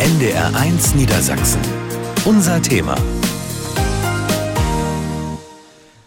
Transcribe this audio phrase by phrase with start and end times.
[0.00, 1.60] NDR1 Niedersachsen.
[2.24, 2.96] Unser Thema.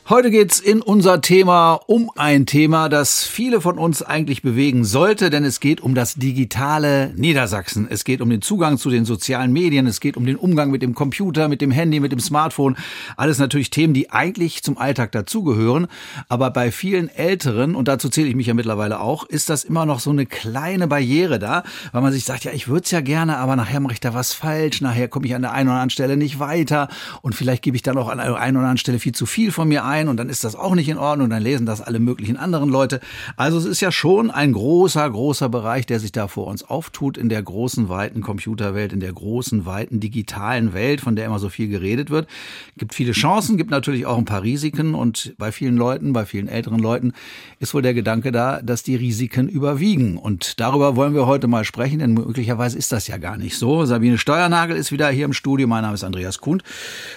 [0.10, 5.30] Heute geht's in unser Thema um ein Thema, das viele von uns eigentlich bewegen sollte,
[5.30, 7.88] denn es geht um das digitale Niedersachsen.
[7.90, 10.82] Es geht um den Zugang zu den sozialen Medien, es geht um den Umgang mit
[10.82, 12.78] dem Computer, mit dem Handy, mit dem Smartphone.
[13.18, 15.88] Alles natürlich Themen, die eigentlich zum Alltag dazugehören.
[16.30, 19.86] Aber bei vielen Älteren, und dazu zähle ich mich ja mittlerweile auch, ist das immer
[19.86, 23.02] noch so eine kleine Barriere da, weil man sich sagt, ja, ich würde es ja
[23.02, 25.74] gerne, aber nachher mache ich da was falsch, nachher komme ich an der einen oder
[25.74, 26.88] anderen Stelle nicht weiter
[27.22, 29.52] und vielleicht gebe ich dann auch an der einen oder anderen Stelle viel zu viel
[29.52, 31.66] von mir ein ein und dann ist das auch nicht in Ordnung und dann lesen
[31.66, 33.00] das alle möglichen anderen Leute.
[33.36, 37.18] Also es ist ja schon ein großer, großer Bereich, der sich da vor uns auftut
[37.18, 41.50] in der großen, weiten Computerwelt, in der großen, weiten digitalen Welt, von der immer so
[41.50, 42.28] viel geredet wird.
[42.78, 46.48] Gibt viele Chancen, gibt natürlich auch ein paar Risiken und bei vielen Leuten, bei vielen
[46.48, 47.14] älteren Leuten
[47.60, 50.18] ist wohl der Gedanke da, dass die Risiken überwiegen.
[50.18, 53.86] Und darüber wollen wir heute mal sprechen, denn möglicherweise ist das ja gar nicht so.
[53.86, 55.68] Sabine Steuernagel ist wieder hier im Studio.
[55.68, 56.62] Mein Name ist Andreas Kuhn.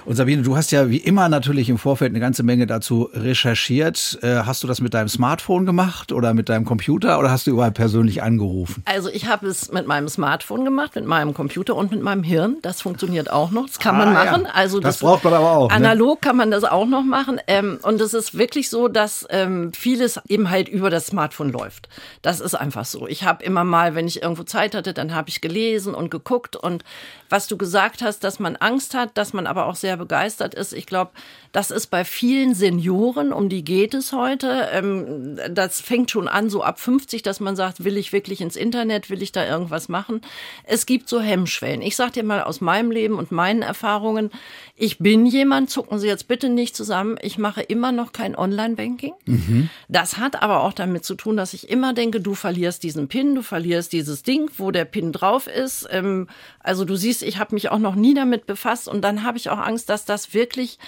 [0.04, 4.18] Und Sabine, du hast ja wie immer natürlich im Vorfeld eine ganze Menge dazu recherchiert.
[4.22, 7.50] Äh, hast du das mit deinem Smartphone gemacht oder mit deinem Computer oder hast du
[7.50, 8.82] überall persönlich angerufen?
[8.86, 12.56] Also ich habe es mit meinem Smartphone gemacht, mit meinem Computer und mit meinem Hirn.
[12.62, 13.66] Das funktioniert auch noch.
[13.66, 14.42] Das kann ah, man machen.
[14.44, 14.50] Ja.
[14.52, 15.68] Also das, das, braucht man aber auch.
[15.68, 15.74] Ne?
[15.74, 16.28] Analog ne?
[16.28, 17.40] kann man das auch noch machen.
[17.46, 21.88] Ähm, und es ist wirklich so, dass ähm, vieles eben halt über das Smartphone läuft.
[22.22, 23.06] Das ist einfach so.
[23.08, 26.56] Ich habe immer mal, wenn ich irgendwo Zeit hatte, dann habe ich gelesen und geguckt
[26.56, 26.84] und
[27.28, 30.72] was du gesagt hast, dass man Angst hat, dass man aber auch sehr begeistert ist.
[30.72, 31.12] Ich glaube,
[31.52, 34.68] das ist bei vielen Senioren, um die geht es heute.
[34.72, 38.54] Ähm, das fängt schon an, so ab 50, dass man sagt, will ich wirklich ins
[38.54, 40.20] Internet, will ich da irgendwas machen?
[40.62, 41.82] Es gibt so Hemmschwellen.
[41.82, 44.30] Ich sage dir mal aus meinem Leben und meinen Erfahrungen,
[44.76, 49.14] ich bin jemand, zucken Sie jetzt bitte nicht zusammen, ich mache immer noch kein Online-Banking.
[49.26, 49.70] Mhm.
[49.88, 53.34] Das hat aber auch damit zu tun, dass ich immer denke, du verlierst diesen PIN,
[53.34, 55.88] du verlierst dieses Ding, wo der PIN drauf ist.
[55.90, 56.28] Ähm,
[56.60, 59.50] also du siehst, ich habe mich auch noch nie damit befasst und dann habe ich
[59.50, 60.78] auch Angst, dass das wirklich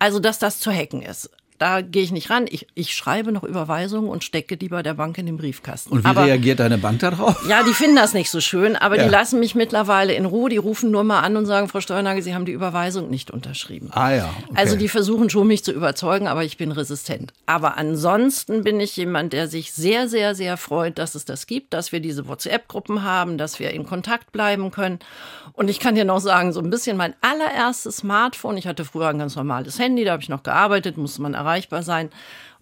[0.00, 2.46] also, dass das zu hacken ist da gehe ich nicht ran.
[2.48, 5.92] Ich, ich schreibe noch Überweisungen und stecke die bei der Bank in den Briefkasten.
[5.92, 7.46] Und wie aber, reagiert deine Bank darauf?
[7.46, 9.04] Ja, die finden das nicht so schön, aber ja.
[9.04, 10.48] die lassen mich mittlerweile in Ruhe.
[10.48, 13.90] Die rufen nur mal an und sagen, Frau Steuernagel, Sie haben die Überweisung nicht unterschrieben.
[13.92, 14.34] Ah ja.
[14.48, 14.54] Okay.
[14.54, 17.34] Also die versuchen schon, mich zu überzeugen, aber ich bin resistent.
[17.44, 21.74] Aber ansonsten bin ich jemand, der sich sehr, sehr, sehr freut, dass es das gibt,
[21.74, 24.98] dass wir diese WhatsApp-Gruppen haben, dass wir in Kontakt bleiben können.
[25.52, 28.56] Und ich kann dir noch sagen, so ein bisschen mein allererstes Smartphone.
[28.56, 31.49] Ich hatte früher ein ganz normales Handy, da habe ich noch gearbeitet, musste man erreichen
[31.50, 32.10] erreichbar sein.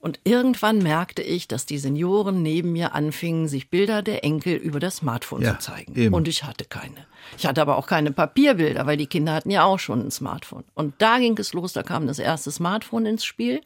[0.01, 4.79] Und irgendwann merkte ich, dass die Senioren neben mir anfingen, sich Bilder der Enkel über
[4.79, 5.97] das Smartphone ja, zu zeigen.
[5.97, 6.15] Eben.
[6.15, 7.07] Und ich hatte keine.
[7.37, 10.63] Ich hatte aber auch keine Papierbilder, weil die Kinder hatten ja auch schon ein Smartphone.
[10.75, 13.61] Und da ging es los, da kam das erste Smartphone ins Spiel.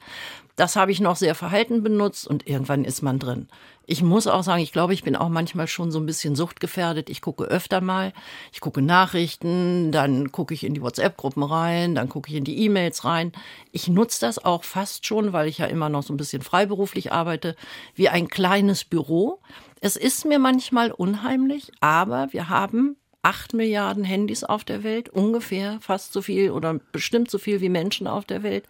[0.57, 3.49] Das habe ich noch sehr verhalten benutzt und irgendwann ist man drin.
[3.87, 7.11] Ich muss auch sagen, ich glaube, ich bin auch manchmal schon so ein bisschen suchtgefährdet.
[7.11, 8.13] Ich gucke öfter mal.
[8.53, 12.65] Ich gucke Nachrichten, dann gucke ich in die WhatsApp-Gruppen rein, dann gucke ich in die
[12.65, 13.33] E-Mails rein.
[13.73, 17.13] Ich nutze das auch fast schon, weil ich ja immer noch so ein bisschen freiberuflich
[17.13, 17.57] arbeite,
[17.95, 19.41] wie ein kleines Büro.
[19.81, 25.79] Es ist mir manchmal unheimlich, aber wir haben acht Milliarden Handys auf der Welt, ungefähr
[25.81, 28.65] fast so viel oder bestimmt so viel wie Menschen auf der Welt.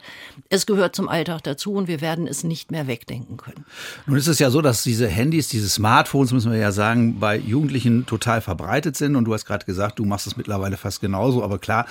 [0.50, 3.64] Es gehört zum Alltag dazu und wir werden es nicht mehr wegdenken können.
[4.06, 7.36] Nun ist es ja so, dass diese Handys, diese Smartphones, müssen wir ja sagen, bei
[7.36, 9.16] Jugendlichen total verbreitet sind.
[9.16, 11.42] Und du hast gerade gesagt, du machst es mittlerweile fast genauso.
[11.42, 11.86] Aber klar,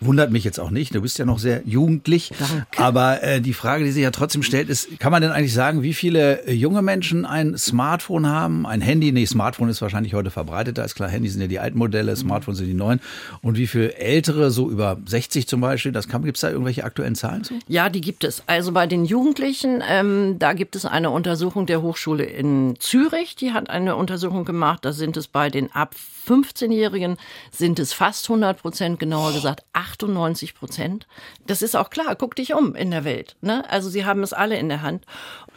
[0.00, 0.94] Wundert mich jetzt auch nicht.
[0.94, 2.30] Du bist ja noch sehr jugendlich.
[2.38, 2.66] Danke.
[2.76, 5.82] Aber äh, die Frage, die sich ja trotzdem stellt, ist, kann man denn eigentlich sagen,
[5.82, 8.64] wie viele äh, junge Menschen ein Smartphone haben?
[8.64, 10.84] Ein Handy, nee, Smartphone ist wahrscheinlich heute verbreiteter.
[10.84, 13.00] Ist klar, Handys sind ja die alten Modelle, Smartphones sind die neuen.
[13.42, 17.16] Und wie viele ältere, so über 60 zum Beispiel, das gibt es da irgendwelche aktuellen
[17.16, 17.54] Zahlen zu?
[17.66, 18.44] Ja, die gibt es.
[18.46, 23.34] Also bei den Jugendlichen, ähm, da gibt es eine Untersuchung der Hochschule in Zürich.
[23.34, 24.84] Die hat eine Untersuchung gemacht.
[24.84, 25.94] Da sind es bei den ab
[26.28, 27.16] 15-Jährigen
[27.50, 31.06] sind es fast 100 Prozent, genauer gesagt 98 Prozent.
[31.46, 33.36] Das ist auch klar, guck dich um in der Welt.
[33.40, 33.68] Ne?
[33.70, 35.04] Also sie haben es alle in der Hand.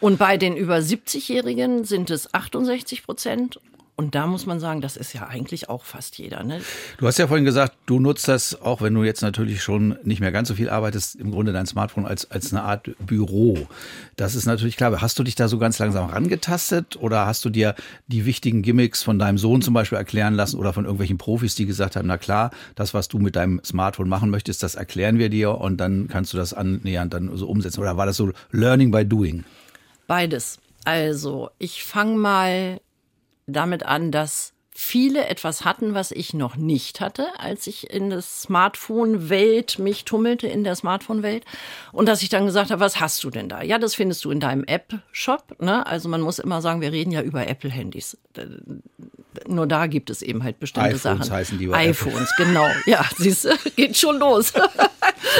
[0.00, 3.60] Und bei den über 70-Jährigen sind es 68 Prozent
[4.02, 6.42] und da muss man sagen, das ist ja eigentlich auch fast jeder.
[6.42, 6.60] Ne?
[6.98, 10.20] Du hast ja vorhin gesagt, du nutzt das, auch wenn du jetzt natürlich schon nicht
[10.20, 13.68] mehr ganz so viel arbeitest, im Grunde dein Smartphone als, als eine Art Büro.
[14.16, 15.00] Das ist natürlich klar.
[15.00, 17.76] Hast du dich da so ganz langsam rangetastet oder hast du dir
[18.08, 21.66] die wichtigen Gimmicks von deinem Sohn zum Beispiel erklären lassen oder von irgendwelchen Profis, die
[21.66, 25.28] gesagt haben, na klar, das, was du mit deinem Smartphone machen möchtest, das erklären wir
[25.28, 27.80] dir und dann kannst du das annähernd dann so umsetzen.
[27.80, 29.44] Oder war das so Learning by Doing?
[30.08, 30.58] Beides.
[30.84, 32.80] Also, ich fange mal
[33.52, 38.22] damit an, dass viele etwas hatten, was ich noch nicht hatte, als ich in der
[38.22, 41.44] Smartphone-Welt mich tummelte, in der Smartphone-Welt.
[41.92, 43.62] Und dass ich dann gesagt habe, was hast du denn da?
[43.62, 45.60] Ja, das findest du in deinem App-Shop.
[45.60, 45.86] Ne?
[45.86, 48.16] Also man muss immer sagen, wir reden ja über Apple-Handys.
[49.46, 51.30] nur da gibt es eben halt bestimmte iPhones Sachen.
[51.30, 52.66] heißen die bei iPhones, genau.
[52.86, 54.52] Ja, siehst du, geht schon los.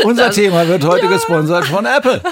[0.04, 1.12] Unser das, Thema wird heute ja.
[1.12, 2.22] gesponsert von Apple.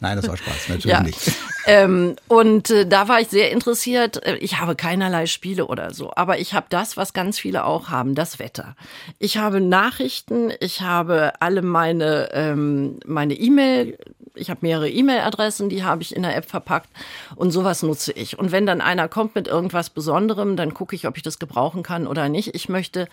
[0.00, 1.00] Nein, das war Spaß, natürlich ja.
[1.02, 1.32] nicht.
[1.66, 4.24] Ähm, und äh, da war ich sehr interessiert.
[4.26, 7.88] Äh, ich habe keinerlei Spiele oder so, aber ich habe das, was ganz viele auch
[7.88, 8.74] haben, das Wetter.
[9.18, 13.96] Ich habe Nachrichten, ich habe alle meine ähm, meine E-Mail
[14.34, 16.88] ich habe mehrere E-Mail-Adressen, die habe ich in der App verpackt
[17.36, 18.38] und sowas nutze ich.
[18.38, 21.82] Und wenn dann einer kommt mit irgendwas Besonderem, dann gucke ich, ob ich das gebrauchen
[21.82, 22.54] kann oder nicht.
[22.54, 23.08] Ich möchte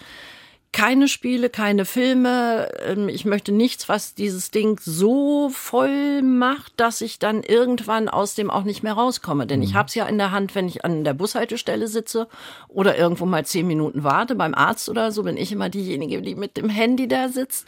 [0.72, 2.70] keine Spiele, keine Filme.
[2.86, 8.36] Ähm, ich möchte nichts, was dieses Ding so voll macht, dass ich dann irgendwann aus
[8.36, 9.48] dem auch nicht mehr rauskomme.
[9.48, 9.66] Denn mhm.
[9.66, 12.28] ich habe es ja in der Hand, wenn ich an der Bushaltestelle sitze
[12.68, 16.36] oder irgendwo mal zehn Minuten warte beim Arzt oder so, bin ich immer diejenige, die
[16.36, 17.66] mit dem Handy da sitzt.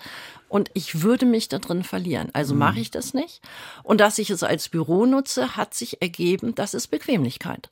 [0.48, 2.30] Und ich würde mich da drin verlieren.
[2.34, 2.60] Also mhm.
[2.60, 3.42] mache ich das nicht.
[3.84, 7.70] Und dass ich es als Büro nutze, hat sich ergeben, das ist Bequemlichkeit.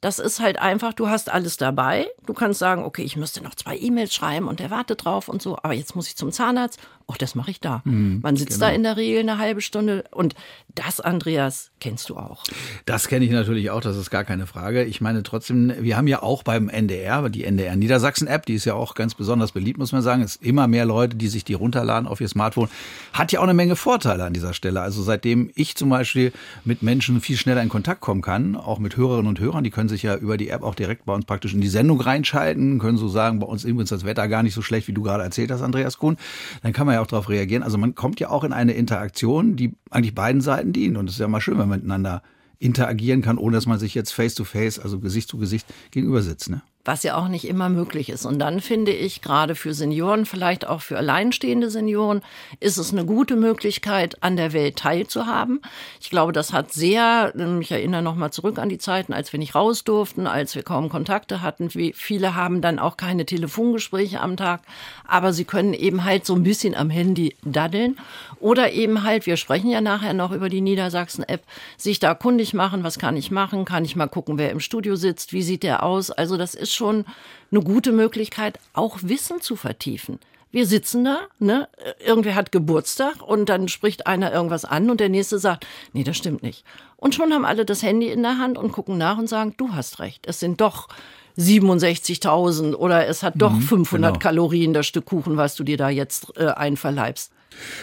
[0.00, 2.08] Das ist halt einfach, du hast alles dabei.
[2.24, 5.42] Du kannst sagen, okay, ich müsste noch zwei E-Mails schreiben und der wartet drauf und
[5.42, 6.78] so, aber jetzt muss ich zum Zahnarzt.
[7.10, 7.80] Oh, das mache ich da.
[7.84, 8.66] Mhm, Man sitzt genau.
[8.66, 10.34] da in der Regel eine halbe Stunde und
[10.74, 12.44] das, Andreas, kennst du auch.
[12.84, 14.84] Das kenne ich natürlich auch, das ist gar keine Frage.
[14.84, 18.66] Ich meine trotzdem, wir haben ja auch beim NDR, die NDR Niedersachsen App, die ist
[18.66, 20.20] ja auch ganz besonders beliebt, muss man sagen.
[20.22, 22.68] Es ist immer mehr Leute, die sich die runterladen auf ihr Smartphone.
[23.14, 24.82] Hat ja auch eine Menge Vorteile an dieser Stelle.
[24.82, 26.32] Also seitdem ich zum Beispiel
[26.66, 29.88] mit Menschen viel schneller in Kontakt kommen kann, auch mit Hörerinnen und Hörern, die können
[29.88, 32.98] sich ja über die App auch direkt bei uns praktisch in die Sendung reinschalten, können
[32.98, 35.22] so sagen, bei uns ist übrigens das Wetter gar nicht so schlecht, wie du gerade
[35.22, 36.18] erzählt hast, Andreas Kuhn.
[36.62, 37.62] Dann kann man ja auch darauf reagieren.
[37.62, 40.96] Also man kommt ja auch in eine Interaktion, die eigentlich beiden Seiten dient.
[40.96, 42.22] Und es ist ja mal schön, wenn man miteinander
[42.58, 46.22] interagieren kann, ohne dass man sich jetzt face to face, also Gesicht zu Gesicht gegenüber
[46.22, 46.50] sitzt.
[46.50, 46.62] Ne?
[46.88, 48.24] Was ja auch nicht immer möglich ist.
[48.24, 52.22] Und dann finde ich, gerade für Senioren, vielleicht auch für alleinstehende Senioren,
[52.60, 55.60] ist es eine gute Möglichkeit, an der Welt teilzuhaben.
[56.00, 59.54] Ich glaube, das hat sehr, ich erinnere nochmal zurück an die Zeiten, als wir nicht
[59.54, 61.68] raus durften, als wir kaum Kontakte hatten.
[61.68, 64.62] Viele haben dann auch keine Telefongespräche am Tag,
[65.06, 67.98] aber sie können eben halt so ein bisschen am Handy daddeln
[68.40, 71.42] oder eben halt, wir sprechen ja nachher noch über die Niedersachsen-App,
[71.76, 74.96] sich da kundig machen, was kann ich machen, kann ich mal gucken, wer im Studio
[74.96, 76.10] sitzt, wie sieht der aus.
[76.10, 77.04] Also das ist schon
[77.50, 80.18] eine gute Möglichkeit, auch Wissen zu vertiefen.
[80.50, 81.68] Wir sitzen da, ne?
[82.04, 86.16] Irgendwer hat Geburtstag und dann spricht einer irgendwas an und der nächste sagt, nee, das
[86.16, 86.64] stimmt nicht.
[86.96, 89.74] Und schon haben alle das Handy in der Hand und gucken nach und sagen, du
[89.74, 90.26] hast recht.
[90.26, 90.88] Es sind doch
[91.36, 94.18] 67.000 oder es hat doch mhm, 500 genau.
[94.18, 97.30] Kalorien das Stück Kuchen, was du dir da jetzt äh, einverleibst.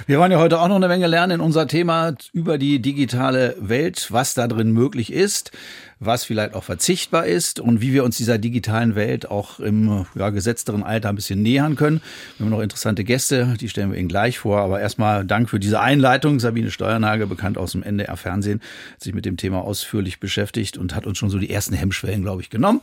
[0.07, 3.55] Wir wollen ja heute auch noch eine Menge lernen in unser Thema über die digitale
[3.59, 5.51] Welt, was da drin möglich ist
[5.99, 10.29] was vielleicht auch verzichtbar ist und wie wir uns dieser digitalen Welt auch im ja,
[10.29, 12.01] gesetzteren Alter ein bisschen nähern können.
[12.37, 14.59] Wir haben noch interessante Gäste, die stellen wir Ihnen gleich vor.
[14.59, 16.39] Aber erstmal Dank für diese Einleitung.
[16.39, 18.61] Sabine Steuernagel, bekannt aus dem NDR Fernsehen,
[18.93, 22.21] hat sich mit dem Thema ausführlich beschäftigt und hat uns schon so die ersten Hemmschwellen,
[22.21, 22.81] glaube ich, genommen.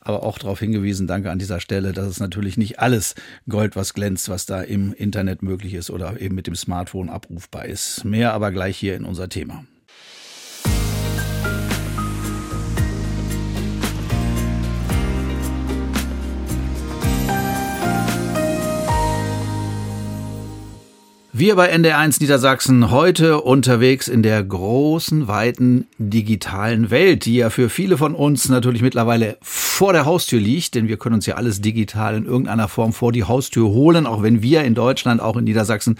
[0.00, 3.14] Aber auch darauf hingewiesen, danke an dieser Stelle, dass es natürlich nicht alles
[3.48, 7.66] Gold, was glänzt, was da im Internet möglich ist oder eben mit dem Smartphone abrufbar
[7.66, 8.04] ist.
[8.04, 9.64] Mehr aber gleich hier in unser Thema.
[21.38, 27.68] Wir bei NDR1 Niedersachsen heute unterwegs in der großen, weiten digitalen Welt, die ja für
[27.68, 31.60] viele von uns natürlich mittlerweile vor der Haustür liegt, denn wir können uns ja alles
[31.60, 35.44] digital in irgendeiner Form vor die Haustür holen, auch wenn wir in Deutschland, auch in
[35.44, 35.98] Niedersachsen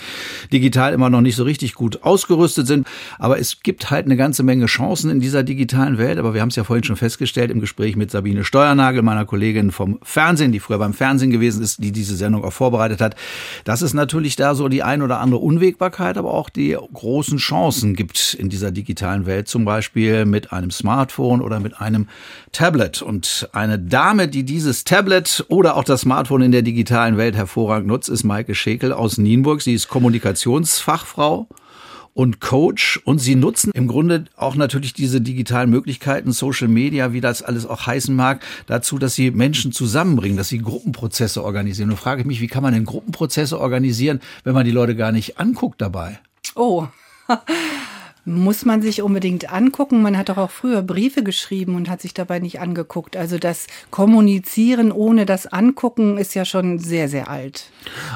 [0.54, 2.86] digital immer noch nicht so richtig gut ausgerüstet sind.
[3.18, 6.16] Aber es gibt halt eine ganze Menge Chancen in dieser digitalen Welt.
[6.16, 9.70] Aber wir haben es ja vorhin schon festgestellt im Gespräch mit Sabine Steuernagel, meiner Kollegin
[9.70, 13.16] vom Fernsehen, die früher beim Fernsehen gewesen ist, die diese Sendung auch vorbereitet hat,
[13.64, 17.38] dass es natürlich da so die ein oder andere andere Unwägbarkeit, aber auch die großen
[17.38, 22.08] Chancen gibt in dieser digitalen Welt, zum Beispiel mit einem Smartphone oder mit einem
[22.52, 23.02] Tablet.
[23.02, 27.88] Und eine Dame, die dieses Tablet oder auch das Smartphone in der digitalen Welt hervorragend
[27.88, 29.62] nutzt, ist Maike Schekel aus Nienburg.
[29.62, 31.48] Sie ist Kommunikationsfachfrau
[32.16, 37.20] und Coach und sie nutzen im Grunde auch natürlich diese digitalen Möglichkeiten, Social Media, wie
[37.20, 41.90] das alles auch heißen mag, dazu, dass sie Menschen zusammenbringen, dass sie Gruppenprozesse organisieren.
[41.90, 45.12] Und frage ich mich, wie kann man denn Gruppenprozesse organisieren, wenn man die Leute gar
[45.12, 46.18] nicht anguckt dabei?
[46.54, 46.86] Oh.
[48.26, 50.02] muss man sich unbedingt angucken.
[50.02, 53.16] Man hat doch auch früher Briefe geschrieben und hat sich dabei nicht angeguckt.
[53.16, 57.70] Also das Kommunizieren ohne das Angucken ist ja schon sehr, sehr alt.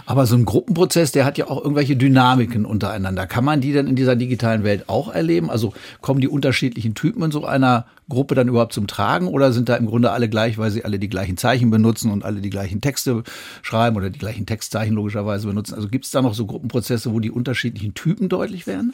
[0.07, 3.29] Aber so ein Gruppenprozess, der hat ja auch irgendwelche Dynamiken untereinander.
[3.29, 5.49] Kann man die denn in dieser digitalen Welt auch erleben?
[5.49, 9.71] Also kommen die unterschiedlichen Typen in so einer Gruppe dann überhaupt zum Tragen oder sind
[9.71, 12.51] da im Grunde alle gleich, weil sie alle die gleichen Zeichen benutzen und alle die
[12.51, 13.23] gleichen Texte
[13.63, 15.75] schreiben oder die gleichen Textzeichen logischerweise benutzen?
[15.75, 18.93] Also gibt es da noch so Gruppenprozesse, wo die unterschiedlichen Typen deutlich werden?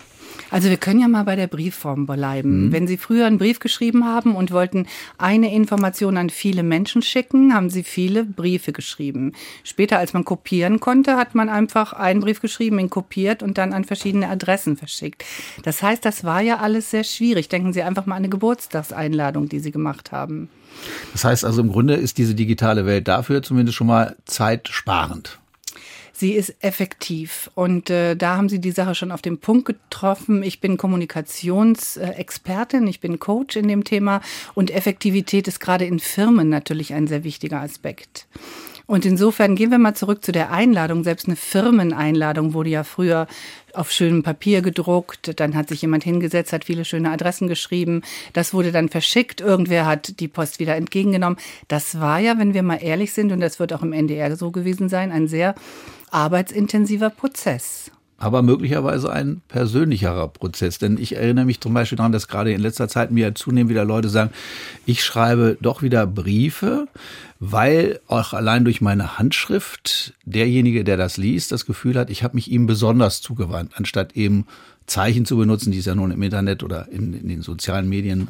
[0.50, 2.66] Also wir können ja ja mal bei der Briefform bleiben.
[2.66, 2.72] Mhm.
[2.72, 4.86] Wenn Sie früher einen Brief geschrieben haben und wollten
[5.18, 9.32] eine Information an viele Menschen schicken, haben Sie viele Briefe geschrieben.
[9.64, 13.72] Später, als man kopieren konnte, hat man einfach einen Brief geschrieben, ihn kopiert und dann
[13.72, 15.24] an verschiedene Adressen verschickt.
[15.62, 17.48] Das heißt, das war ja alles sehr schwierig.
[17.48, 20.48] Denken Sie einfach mal an eine Geburtstagseinladung, die Sie gemacht haben.
[21.12, 25.38] Das heißt also im Grunde ist diese digitale Welt dafür zumindest schon mal zeitsparend.
[26.18, 30.42] Sie ist effektiv und äh, da haben Sie die Sache schon auf den Punkt getroffen.
[30.42, 34.22] Ich bin Kommunikationsexpertin, ich bin Coach in dem Thema
[34.54, 38.28] und Effektivität ist gerade in Firmen natürlich ein sehr wichtiger Aspekt.
[38.86, 41.02] Und insofern gehen wir mal zurück zu der Einladung.
[41.02, 43.26] Selbst eine Firmeneinladung wurde ja früher
[43.72, 45.40] auf schönem Papier gedruckt.
[45.40, 48.02] Dann hat sich jemand hingesetzt, hat viele schöne Adressen geschrieben.
[48.32, 49.40] Das wurde dann verschickt.
[49.40, 51.38] Irgendwer hat die Post wieder entgegengenommen.
[51.66, 54.52] Das war ja, wenn wir mal ehrlich sind, und das wird auch im NDR so
[54.52, 55.56] gewesen sein, ein sehr
[56.10, 60.78] arbeitsintensiver Prozess aber möglicherweise ein persönlicherer Prozess.
[60.78, 63.84] Denn ich erinnere mich zum Beispiel daran, dass gerade in letzter Zeit mir zunehmend wieder
[63.84, 64.30] Leute sagen,
[64.86, 66.88] ich schreibe doch wieder Briefe,
[67.40, 72.36] weil auch allein durch meine Handschrift derjenige, der das liest, das Gefühl hat, ich habe
[72.36, 74.46] mich ihm besonders zugewandt, anstatt eben
[74.86, 78.28] Zeichen zu benutzen, die es ja nun im Internet oder in, in, den sozialen Medien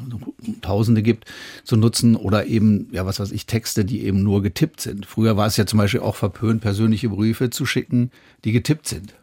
[0.63, 1.27] Tausende gibt,
[1.65, 5.07] zu nutzen oder eben, ja, was weiß ich, Texte, die eben nur getippt sind.
[5.07, 8.11] Früher war es ja zum Beispiel auch verpönt, persönliche Briefe zu schicken,
[8.45, 9.15] die getippt sind.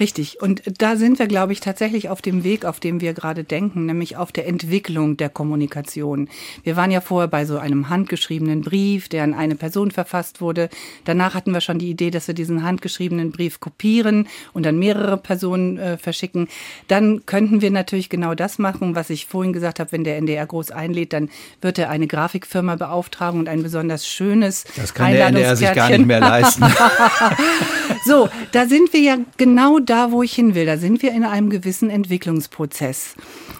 [0.00, 0.40] Richtig.
[0.40, 3.86] Und da sind wir, glaube ich, tatsächlich auf dem Weg, auf dem wir gerade denken,
[3.86, 6.28] nämlich auf der Entwicklung der Kommunikation.
[6.62, 10.68] Wir waren ja vorher bei so einem handgeschriebenen Brief, der an eine Person verfasst wurde.
[11.04, 15.16] Danach hatten wir schon die Idee, dass wir diesen handgeschriebenen Brief kopieren und an mehrere
[15.16, 16.48] Personen äh, verschicken.
[16.86, 20.46] Dann könnten wir natürlich genau das machen, was ich vorhin gesagt habe, wenn der NDR
[20.46, 21.28] groß einlädt, dann
[21.60, 25.90] wird er eine Grafikfirma beauftragen und ein besonders schönes Das kann der NDR sich gar
[25.90, 26.64] nicht mehr leisten.
[28.04, 30.66] so, da sind wir ja genau da, wo ich hin will.
[30.66, 33.14] Da sind wir in einem gewissen Entwicklungsprozess.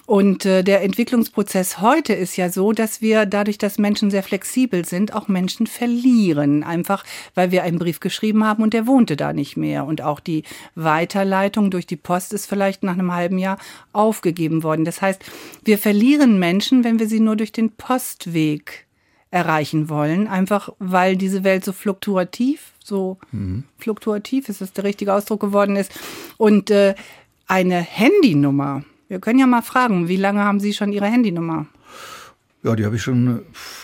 [0.06, 4.84] Und äh, der Entwicklungsprozess heute ist ja so, dass wir dadurch, dass Menschen sehr flexibel
[4.84, 6.64] sind, auch Menschen verlieren.
[6.64, 7.04] Einfach,
[7.34, 9.84] weil wir einen Brief geschrieben haben und der wohnte da nicht mehr.
[9.84, 13.58] Und auch die Weiterleitung durch die Post ist vielleicht nach einem halben Jahr
[13.92, 14.84] aufgegeben worden.
[14.84, 15.22] Das heißt,
[15.64, 18.87] wir verlieren Menschen, wenn wir sie nur durch den Postweg
[19.30, 23.64] erreichen wollen, einfach weil diese Welt so fluktuativ, so mhm.
[23.78, 25.92] fluktuativ ist das der richtige Ausdruck geworden ist.
[26.36, 26.94] Und äh,
[27.46, 31.66] eine Handynummer, wir können ja mal fragen, wie lange haben Sie schon Ihre Handynummer?
[32.62, 33.42] Ja, die habe ich schon äh,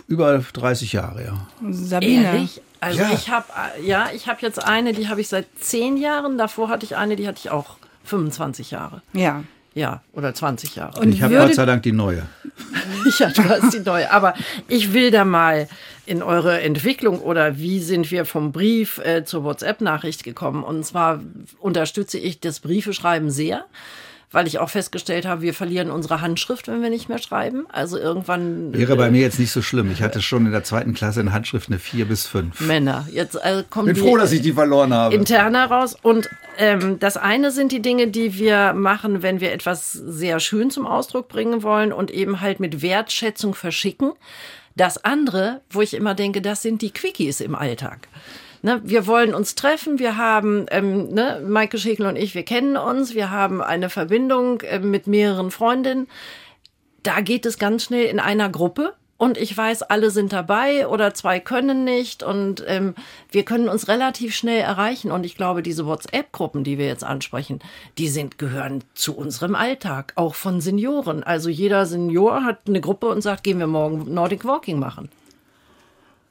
[0.08, 1.46] über 30 Jahre, ja.
[1.70, 2.24] Sabine.
[2.24, 2.62] Ehrlich?
[2.80, 3.12] Also ja.
[3.12, 3.46] ich habe
[3.78, 6.36] äh, ja, ich habe jetzt eine, die habe ich seit zehn Jahren.
[6.36, 9.02] Davor hatte ich eine, die hatte ich auch 25 Jahre.
[9.12, 9.44] Ja.
[9.74, 11.00] Ja, oder 20 Jahre.
[11.00, 12.22] Und ich habe Gott sei Dank die neue.
[13.18, 14.10] ja, du hast die neue.
[14.10, 14.34] Aber
[14.68, 15.68] ich will da mal
[16.06, 20.62] in eure Entwicklung oder wie sind wir vom Brief äh, zur WhatsApp-Nachricht gekommen?
[20.62, 21.20] Und zwar
[21.58, 23.64] unterstütze ich das Briefeschreiben sehr
[24.34, 27.66] weil ich auch festgestellt habe, wir verlieren unsere Handschrift, wenn wir nicht mehr schreiben.
[27.72, 28.74] Also irgendwann.
[28.74, 29.90] Wäre bei mir jetzt nicht so schlimm.
[29.92, 32.60] Ich hatte schon in der zweiten Klasse in Handschrift eine vier bis fünf.
[32.60, 33.06] Männer.
[33.10, 35.14] Jetzt also kommen Bin froh, dass ich die verloren habe.
[35.14, 35.96] Interner raus.
[36.02, 40.70] Und ähm, das eine sind die Dinge, die wir machen, wenn wir etwas sehr schön
[40.70, 44.12] zum Ausdruck bringen wollen und eben halt mit Wertschätzung verschicken.
[44.76, 48.08] Das andere, wo ich immer denke, das sind die Quickies im Alltag.
[48.64, 52.78] Ne, wir wollen uns treffen, wir haben, ähm, ne, Maike Schäkel und ich, wir kennen
[52.78, 56.08] uns, wir haben eine Verbindung äh, mit mehreren Freundinnen.
[57.02, 61.12] Da geht es ganz schnell in einer Gruppe und ich weiß, alle sind dabei oder
[61.12, 62.94] zwei können nicht und ähm,
[63.30, 65.10] wir können uns relativ schnell erreichen.
[65.10, 67.60] Und ich glaube, diese WhatsApp-Gruppen, die wir jetzt ansprechen,
[67.98, 71.22] die sind, gehören zu unserem Alltag, auch von Senioren.
[71.22, 75.10] Also jeder Senior hat eine Gruppe und sagt, gehen wir morgen Nordic Walking machen.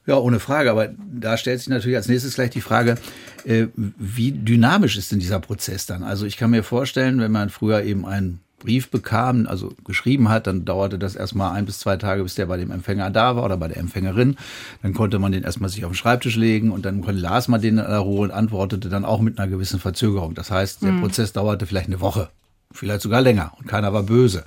[0.05, 0.71] Ja, ohne Frage.
[0.71, 2.97] Aber da stellt sich natürlich als nächstes gleich die Frage,
[3.45, 6.03] äh, wie dynamisch ist denn dieser Prozess dann?
[6.03, 10.47] Also ich kann mir vorstellen, wenn man früher eben einen Brief bekam, also geschrieben hat,
[10.47, 13.43] dann dauerte das erstmal ein bis zwei Tage, bis der bei dem Empfänger da war
[13.43, 14.37] oder bei der Empfängerin.
[14.81, 17.77] Dann konnte man den erstmal sich auf den Schreibtisch legen und dann las man den
[17.77, 20.33] in der Ruhe und antwortete dann auch mit einer gewissen Verzögerung.
[20.33, 21.01] Das heißt, der mhm.
[21.01, 22.29] Prozess dauerte vielleicht eine Woche,
[22.71, 24.45] vielleicht sogar länger und keiner war böse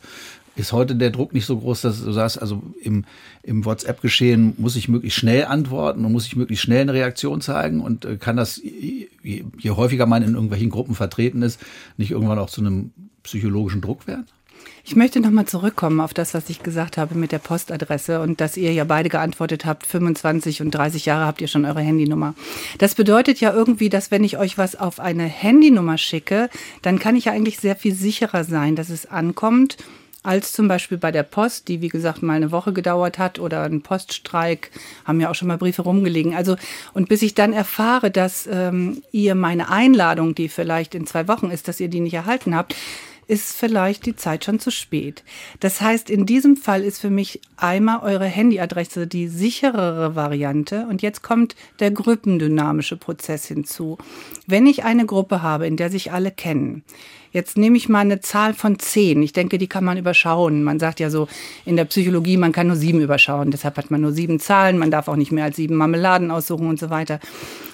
[0.57, 3.05] ist heute der Druck nicht so groß, dass du sagst, also im,
[3.43, 7.81] im WhatsApp-Geschehen muss ich möglichst schnell antworten und muss ich möglichst schnell eine Reaktion zeigen
[7.81, 11.61] und äh, kann das, je, je häufiger man in irgendwelchen Gruppen vertreten ist,
[11.97, 12.91] nicht irgendwann auch zu einem
[13.23, 14.27] psychologischen Druck werden?
[14.89, 18.57] Ich möchte nochmal zurückkommen auf das, was ich gesagt habe mit der Postadresse und dass
[18.57, 22.35] ihr ja beide geantwortet habt, 25 und 30 Jahre habt ihr schon eure Handynummer.
[22.79, 26.49] Das bedeutet ja irgendwie, dass wenn ich euch was auf eine Handynummer schicke,
[26.83, 29.77] dann kann ich ja eigentlich sehr viel sicherer sein, dass es ankommt
[30.27, 33.63] als zum Beispiel bei der Post, die wie gesagt mal eine Woche gedauert hat oder
[33.63, 34.71] ein Poststreik,
[35.05, 36.35] haben ja auch schon mal Briefe rumgelegen.
[36.35, 36.57] Also
[36.93, 41.51] und bis ich dann erfahre, dass ähm, ihr meine Einladung, die vielleicht in zwei Wochen
[41.51, 42.75] ist, dass ihr die nicht erhalten habt,
[43.29, 45.25] ist vielleicht die Zeit schon zu spät.
[45.61, 51.03] Das heißt, in diesem Fall ist für mich einmal eure Handyadresse die sicherere Variante und
[51.03, 53.99] jetzt kommt der gruppendynamische Prozess hinzu.
[54.47, 56.85] Wenn ich eine Gruppe habe, in der sich alle kennen,
[57.37, 59.23] Jetzt nehme ich mal eine Zahl von zehn.
[59.23, 60.63] Ich denke, die kann man überschauen.
[60.63, 61.29] Man sagt ja so
[61.67, 63.51] in der Psychologie, man kann nur sieben überschauen.
[63.51, 64.79] Deshalb hat man nur sieben Zahlen.
[64.79, 67.21] Man darf auch nicht mehr als sieben Marmeladen aussuchen und so weiter.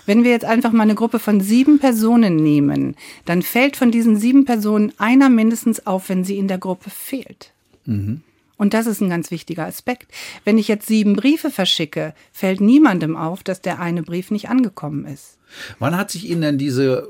[0.06, 4.16] Wenn wir jetzt einfach mal eine Gruppe von sieben Personen nehmen, dann fällt von diesen
[4.16, 7.52] sieben Personen einer mindestens auf, wenn sie in der Gruppe fehlt.
[7.86, 8.22] Mhm.
[8.62, 10.12] Und das ist ein ganz wichtiger Aspekt.
[10.44, 15.04] Wenn ich jetzt sieben Briefe verschicke, fällt niemandem auf, dass der eine Brief nicht angekommen
[15.04, 15.36] ist.
[15.80, 17.08] Wann hat sich Ihnen denn diese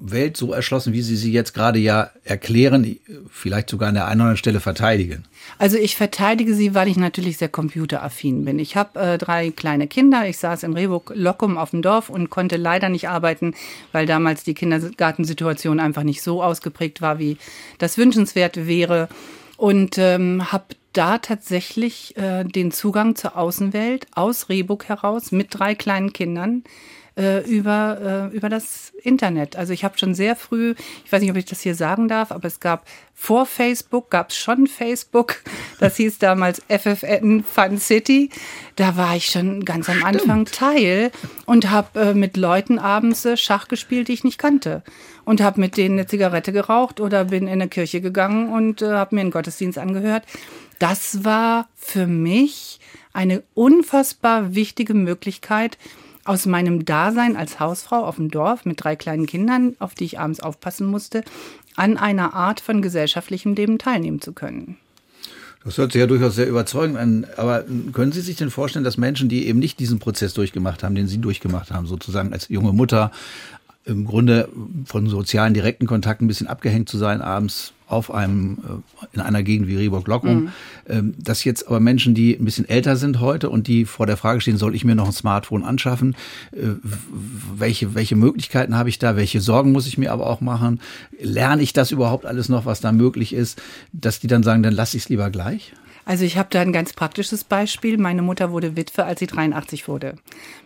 [0.00, 4.20] Welt so erschlossen, wie Sie sie jetzt gerade ja erklären, vielleicht sogar an der einen
[4.20, 5.24] oder anderen Stelle verteidigen?
[5.58, 8.60] Also ich verteidige sie, weil ich natürlich sehr computeraffin bin.
[8.60, 10.28] Ich habe äh, drei kleine Kinder.
[10.28, 13.54] Ich saß in Rehburg Lockum auf dem Dorf und konnte leider nicht arbeiten,
[13.90, 17.38] weil damals die Kindergartensituation einfach nicht so ausgeprägt war, wie
[17.78, 19.08] das wünschenswert wäre.
[19.56, 25.74] Und ähm, habe da tatsächlich äh, den Zugang zur Außenwelt aus Rehburg heraus mit drei
[25.74, 26.64] kleinen Kindern
[27.16, 29.56] äh, über, äh, über das Internet.
[29.56, 32.32] Also ich habe schon sehr früh, ich weiß nicht, ob ich das hier sagen darf,
[32.32, 35.36] aber es gab vor Facebook, gab es schon Facebook.
[35.78, 38.30] Das hieß damals FFN Fun City.
[38.76, 41.10] Da war ich schon ganz am Anfang Teil
[41.44, 44.84] und habe äh, mit Leuten abends äh, Schach gespielt, die ich nicht kannte.
[45.24, 48.92] Und habe mit denen eine Zigarette geraucht oder bin in eine Kirche gegangen und äh,
[48.92, 50.24] habe mir einen Gottesdienst angehört.
[50.82, 52.80] Das war für mich
[53.12, 55.78] eine unfassbar wichtige Möglichkeit,
[56.24, 60.18] aus meinem Dasein als Hausfrau auf dem Dorf mit drei kleinen Kindern, auf die ich
[60.18, 61.22] abends aufpassen musste,
[61.76, 64.76] an einer Art von gesellschaftlichem Leben teilnehmen zu können.
[65.64, 67.26] Das hört sich ja durchaus sehr überzeugend an.
[67.36, 70.96] Aber können Sie sich denn vorstellen, dass Menschen, die eben nicht diesen Prozess durchgemacht haben,
[70.96, 73.12] den Sie durchgemacht haben, sozusagen als junge Mutter,
[73.84, 74.48] im Grunde
[74.84, 79.42] von sozialen direkten Kontakten ein bisschen abgehängt zu sein, abends auf einem, äh, in einer
[79.42, 80.50] Gegend wie Rehburg-Lockum,
[80.88, 81.14] mhm.
[81.18, 84.40] dass jetzt aber Menschen, die ein bisschen älter sind heute und die vor der Frage
[84.40, 86.16] stehen, soll ich mir noch ein Smartphone anschaffen?
[86.52, 86.74] Äh,
[87.56, 89.16] welche, welche Möglichkeiten habe ich da?
[89.16, 90.80] Welche Sorgen muss ich mir aber auch machen?
[91.20, 93.60] Lerne ich das überhaupt alles noch, was da möglich ist?
[93.92, 95.72] Dass die dann sagen, dann lasse ich es lieber gleich?
[96.04, 97.96] Also ich habe da ein ganz praktisches Beispiel.
[97.96, 100.16] Meine Mutter wurde Witwe, als sie 83 wurde.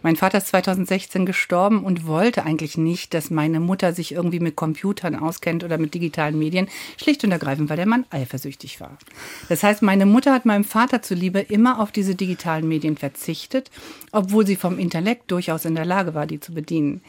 [0.03, 4.57] Mein Vater ist 2016 gestorben und wollte eigentlich nicht, dass meine Mutter sich irgendwie mit
[4.57, 8.97] Computern auskennt oder mit digitalen Medien, schlicht und ergreifend, weil der Mann eifersüchtig war.
[9.49, 13.71] Das heißt, meine Mutter hat meinem Vater zuliebe immer auf diese digitalen Medien verzichtet,
[14.13, 17.03] obwohl sie vom Intellekt durchaus in der Lage war, die zu bedienen.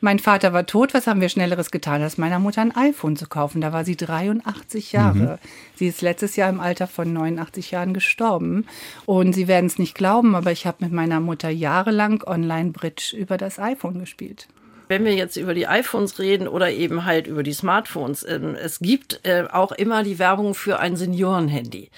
[0.00, 0.94] Mein Vater war tot.
[0.94, 3.60] Was haben wir Schnelleres getan, als meiner Mutter ein iPhone zu kaufen?
[3.60, 5.14] Da war sie 83 Jahre.
[5.14, 5.48] Mhm.
[5.74, 8.66] Sie ist letztes Jahr im Alter von 89 Jahren gestorben.
[9.06, 13.36] Und Sie werden es nicht glauben, aber ich habe mit meiner Mutter jahrelang Online-Bridge über
[13.38, 14.48] das iPhone gespielt
[14.88, 18.78] wenn wir jetzt über die iPhones reden oder eben halt über die Smartphones, ähm, es
[18.78, 21.90] gibt äh, auch immer die Werbung für ein Seniorenhandy.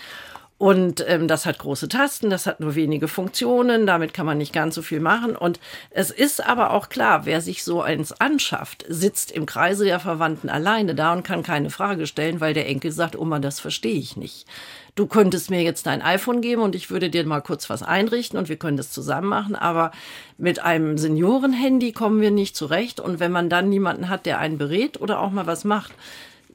[0.59, 4.53] Und ähm, das hat große Tasten, das hat nur wenige Funktionen, damit kann man nicht
[4.53, 5.37] ganz so viel machen.
[5.37, 10.01] Und es ist aber auch klar, wer sich so eins anschafft, sitzt im Kreise der
[10.01, 13.94] Verwandten alleine da und kann keine Frage stellen, weil der Enkel sagt, Oma, das verstehe
[13.94, 14.49] ich nicht.
[14.97, 18.37] Du könntest mir jetzt dein iPhone geben und ich würde dir mal kurz was einrichten
[18.37, 19.92] und wir können das zusammen machen, aber
[20.38, 22.99] mit einem Seniorenhandy kommen wir nicht zurecht.
[22.99, 25.92] Und wenn man dann niemanden hat, der einen berät oder auch mal was macht,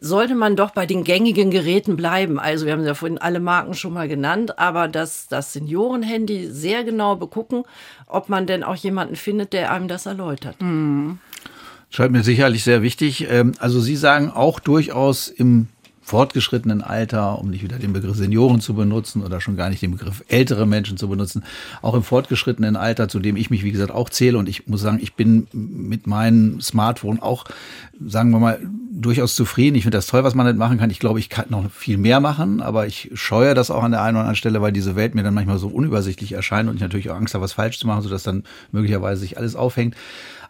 [0.04, 2.38] sollte man doch bei den gängigen Geräten bleiben.
[2.38, 6.84] Also wir haben ja vorhin alle Marken schon mal genannt, aber das, das Seniorenhandy sehr
[6.84, 7.64] genau begucken,
[8.08, 10.62] ob man denn auch jemanden findet, der einem das erläutert.
[10.62, 11.20] Mhm.
[11.90, 13.28] Scheint mir sicherlich sehr wichtig.
[13.30, 15.70] Ähm, also Sie sagen auch durchaus im
[16.02, 19.92] fortgeschrittenen Alter, um nicht wieder den Begriff Senioren zu benutzen oder schon gar nicht den
[19.92, 21.46] Begriff ältere Menschen zu benutzen,
[21.82, 24.38] auch im fortgeschrittenen Alter, zu dem ich mich, wie gesagt, auch zähle.
[24.38, 27.46] Und ich muss sagen, ich bin mit meinem Smartphone auch,
[28.06, 28.60] sagen wir mal,
[28.96, 29.76] durchaus zufrieden.
[29.76, 30.90] Ich finde das toll, was man damit machen kann.
[30.90, 34.02] Ich glaube, ich kann noch viel mehr machen, aber ich scheue das auch an der
[34.02, 36.82] einen oder anderen Stelle, weil diese Welt mir dann manchmal so unübersichtlich erscheint und ich
[36.82, 39.96] natürlich auch Angst habe, was falsch zu machen, sodass dann möglicherweise sich alles aufhängt.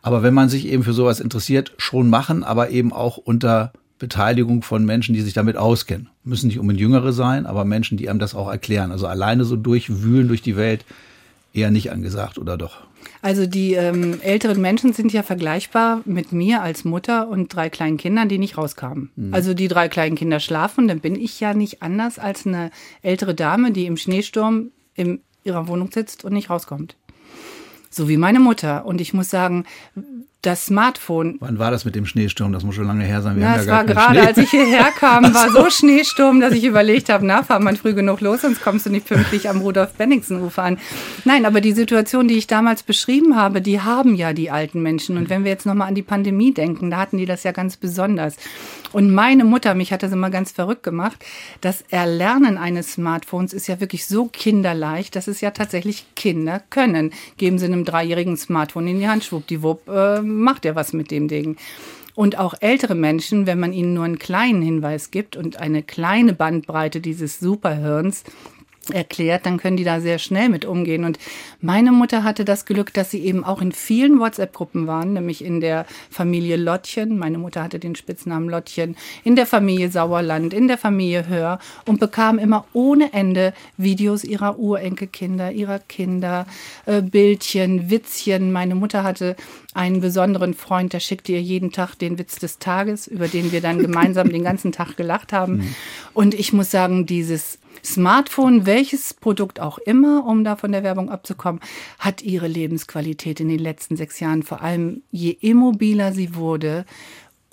[0.02, 4.64] Aber wenn man sich eben für sowas interessiert, schon machen, aber eben auch unter Beteiligung
[4.64, 6.10] von Menschen, die sich damit auskennen.
[6.26, 8.92] Müssen nicht unbedingt Jüngere sein, aber Menschen, die einem das auch erklären.
[8.92, 10.84] Also alleine so durchwühlen durch die Welt
[11.54, 12.82] eher nicht angesagt, oder doch?
[13.24, 17.96] Also die ähm, älteren Menschen sind ja vergleichbar mit mir als Mutter und drei kleinen
[17.96, 19.12] Kindern, die nicht rauskamen.
[19.16, 19.34] Mhm.
[19.34, 22.70] Also die drei kleinen Kinder schlafen, dann bin ich ja nicht anders als eine
[23.02, 26.98] ältere Dame, die im Schneesturm in ihrer Wohnung sitzt und nicht rauskommt.
[27.90, 28.86] So wie meine Mutter.
[28.86, 29.64] Und ich muss sagen,
[30.44, 31.38] das Smartphone.
[31.40, 32.52] Wann war das mit dem Schneesturm?
[32.52, 33.38] Das muss schon lange her sein.
[33.38, 34.28] Wir na, es ja war gerade, Schnee.
[34.28, 37.94] als ich hierher kam, war so Schneesturm, dass ich überlegt habe, na, fahr mal früh
[37.94, 40.78] genug los, sonst kommst du nicht pünktlich am Rudolf-Benningsen-Ufer an.
[41.24, 45.18] Nein, aber die Situation, die ich damals beschrieben habe, die haben ja die alten Menschen.
[45.18, 47.78] Und wenn wir jetzt nochmal an die Pandemie denken, da hatten die das ja ganz
[47.78, 48.36] besonders.
[48.92, 51.26] Und meine Mutter, mich hat das immer ganz verrückt gemacht,
[51.62, 57.12] das Erlernen eines Smartphones ist ja wirklich so kinderleicht, dass es ja tatsächlich Kinder können.
[57.38, 61.28] Geben sie einem dreijährigen Smartphone in die Hand, schwuppdiwupp, äh, macht er was mit dem
[61.28, 61.58] Ding.
[62.16, 66.34] Und auch ältere Menschen, wenn man ihnen nur einen kleinen Hinweis gibt und eine kleine
[66.34, 68.24] Bandbreite dieses Superhirns,
[68.92, 71.06] erklärt, dann können die da sehr schnell mit umgehen.
[71.06, 71.20] Und
[71.62, 75.62] meine Mutter hatte das Glück, dass sie eben auch in vielen WhatsApp-Gruppen waren, nämlich in
[75.62, 77.18] der Familie Lottchen.
[77.18, 82.00] Meine Mutter hatte den Spitznamen Lottchen, in der Familie Sauerland, in der Familie Hör und
[82.00, 86.46] bekam immer ohne Ende Videos ihrer Urenkelkinder, ihrer Kinder,
[86.86, 88.52] äh, Bildchen, Witzchen.
[88.52, 89.36] Meine Mutter hatte
[89.74, 93.62] einen besonderen Freund, der schickte ihr jeden Tag den Witz des Tages, über den wir
[93.62, 95.58] dann gemeinsam den ganzen Tag gelacht haben.
[95.58, 95.76] Mhm.
[96.14, 101.10] Und ich muss sagen, dieses Smartphone, welches Produkt auch immer, um da von der Werbung
[101.10, 101.62] abzukommen,
[102.00, 106.86] hat ihre Lebensqualität in den letzten sechs Jahren, vor allem je immobiler sie wurde,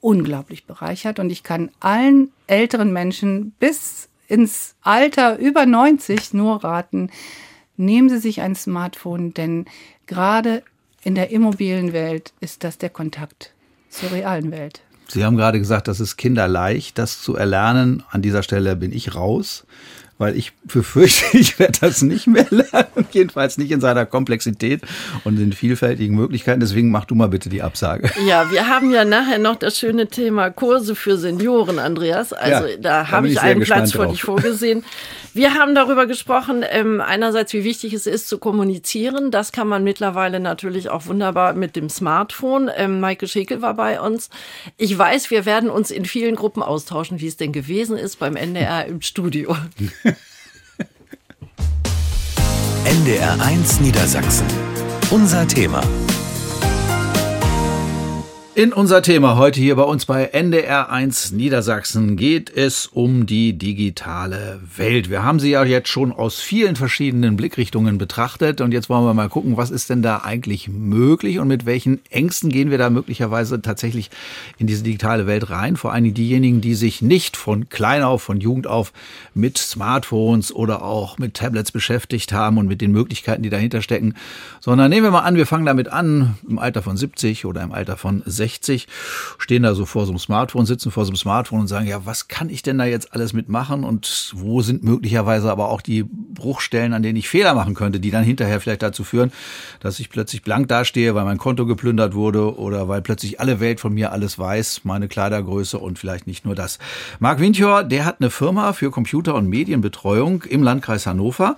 [0.00, 1.18] unglaublich bereichert.
[1.18, 7.10] Und ich kann allen älteren Menschen bis ins Alter über 90 nur raten,
[7.76, 9.64] nehmen Sie sich ein Smartphone, denn
[10.06, 10.62] gerade
[11.02, 13.52] in der immobilen Welt ist das der Kontakt
[13.88, 14.82] zur realen Welt.
[15.08, 18.04] Sie haben gerade gesagt, das ist kinderleicht, das zu erlernen.
[18.10, 19.66] An dieser Stelle bin ich raus
[20.20, 24.82] weil ich befürchte, ich werde das nicht mehr lernen, jedenfalls nicht in seiner Komplexität
[25.24, 26.60] und den vielfältigen Möglichkeiten.
[26.60, 28.08] Deswegen mach du mal bitte die Absage.
[28.26, 32.34] Ja, wir haben ja nachher noch das schöne Thema Kurse für Senioren, Andreas.
[32.34, 34.84] Also ja, da, da habe ich, ich einen Platz für dich vorgesehen.
[35.32, 39.30] Wir haben darüber gesprochen, ähm, einerseits, wie wichtig es ist zu kommunizieren.
[39.30, 42.68] Das kann man mittlerweile natürlich auch wunderbar mit dem Smartphone.
[42.76, 44.28] Ähm, Maike Schäkel war bei uns.
[44.76, 48.34] Ich weiß, wir werden uns in vielen Gruppen austauschen, wie es denn gewesen ist beim
[48.36, 49.56] NDR im Studio.
[52.90, 54.46] NDR 1 Niedersachsen.
[55.12, 55.80] Unser Thema.
[58.56, 64.60] In unser Thema heute hier bei uns bei NDR1 Niedersachsen geht es um die digitale
[64.76, 65.08] Welt.
[65.08, 69.14] Wir haben sie ja jetzt schon aus vielen verschiedenen Blickrichtungen betrachtet und jetzt wollen wir
[69.14, 72.90] mal gucken, was ist denn da eigentlich möglich und mit welchen Ängsten gehen wir da
[72.90, 74.10] möglicherweise tatsächlich
[74.58, 75.76] in diese digitale Welt rein.
[75.76, 78.92] Vor allem diejenigen, die sich nicht von klein auf, von Jugend auf
[79.32, 84.14] mit Smartphones oder auch mit Tablets beschäftigt haben und mit den Möglichkeiten, die dahinter stecken,
[84.58, 87.70] sondern nehmen wir mal an, wir fangen damit an im Alter von 70 oder im
[87.70, 88.88] Alter von 60 60,
[89.38, 92.04] stehen da so vor so einem Smartphone, sitzen vor so einem Smartphone und sagen, ja,
[92.04, 96.02] was kann ich denn da jetzt alles mitmachen und wo sind möglicherweise aber auch die
[96.04, 99.32] Bruchstellen, an denen ich Fehler machen könnte, die dann hinterher vielleicht dazu führen,
[99.80, 103.80] dass ich plötzlich blank dastehe, weil mein Konto geplündert wurde oder weil plötzlich alle Welt
[103.80, 106.78] von mir alles weiß, meine Kleidergröße und vielleicht nicht nur das.
[107.18, 111.56] Marc Winchor, der hat eine Firma für Computer- und Medienbetreuung im Landkreis Hannover.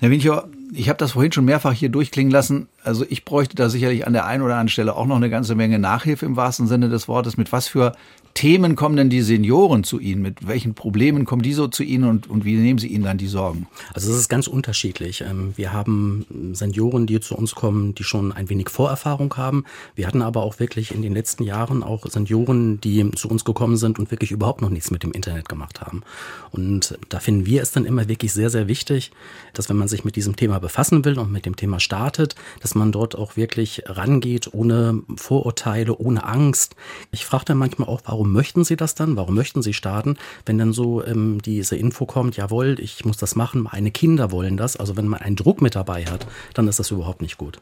[0.00, 2.68] Herr Winchor, ich habe das vorhin schon mehrfach hier durchklingen lassen.
[2.82, 5.54] Also ich bräuchte da sicherlich an der einen oder anderen Stelle auch noch eine ganze
[5.54, 7.36] Menge Nachhilfe im wahrsten Sinne des Wortes.
[7.36, 7.92] Mit was für
[8.34, 10.20] Themen kommen denn die Senioren zu Ihnen?
[10.20, 13.16] Mit welchen Problemen kommen die so zu Ihnen und, und wie nehmen Sie ihnen dann
[13.16, 13.68] die Sorgen?
[13.94, 15.20] Also es ist ganz unterschiedlich.
[15.20, 19.64] Ähm, wir haben Senioren, die zu uns kommen, die schon ein wenig Vorerfahrung haben.
[19.94, 23.76] Wir hatten aber auch wirklich in den letzten Jahren auch Senioren, die zu uns gekommen
[23.76, 26.02] sind und wirklich überhaupt noch nichts mit dem Internet gemacht haben.
[26.50, 29.12] Und da finden wir es dann immer wirklich sehr, sehr wichtig,
[29.52, 32.74] dass wenn man sich mit diesem Thema befassen will und mit dem Thema startet, dass
[32.74, 36.74] man dort auch wirklich rangeht, ohne Vorurteile, ohne Angst.
[37.12, 39.16] Ich frage dann manchmal auch, warum möchten Sie das dann?
[39.16, 40.16] Warum möchten Sie starten?
[40.46, 44.56] Wenn dann so ähm, diese Info kommt, jawohl, ich muss das machen, meine Kinder wollen
[44.56, 44.76] das.
[44.76, 47.58] Also wenn man einen Druck mit dabei hat, dann ist das überhaupt nicht gut.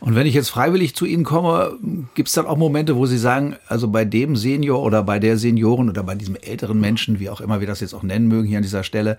[0.00, 1.76] Und wenn ich jetzt freiwillig zu Ihnen komme,
[2.14, 5.38] gibt es dann auch Momente, wo Sie sagen, also bei dem Senior oder bei der
[5.38, 8.48] Senioren oder bei diesem älteren Menschen, wie auch immer wir das jetzt auch nennen mögen
[8.48, 9.16] hier an dieser Stelle,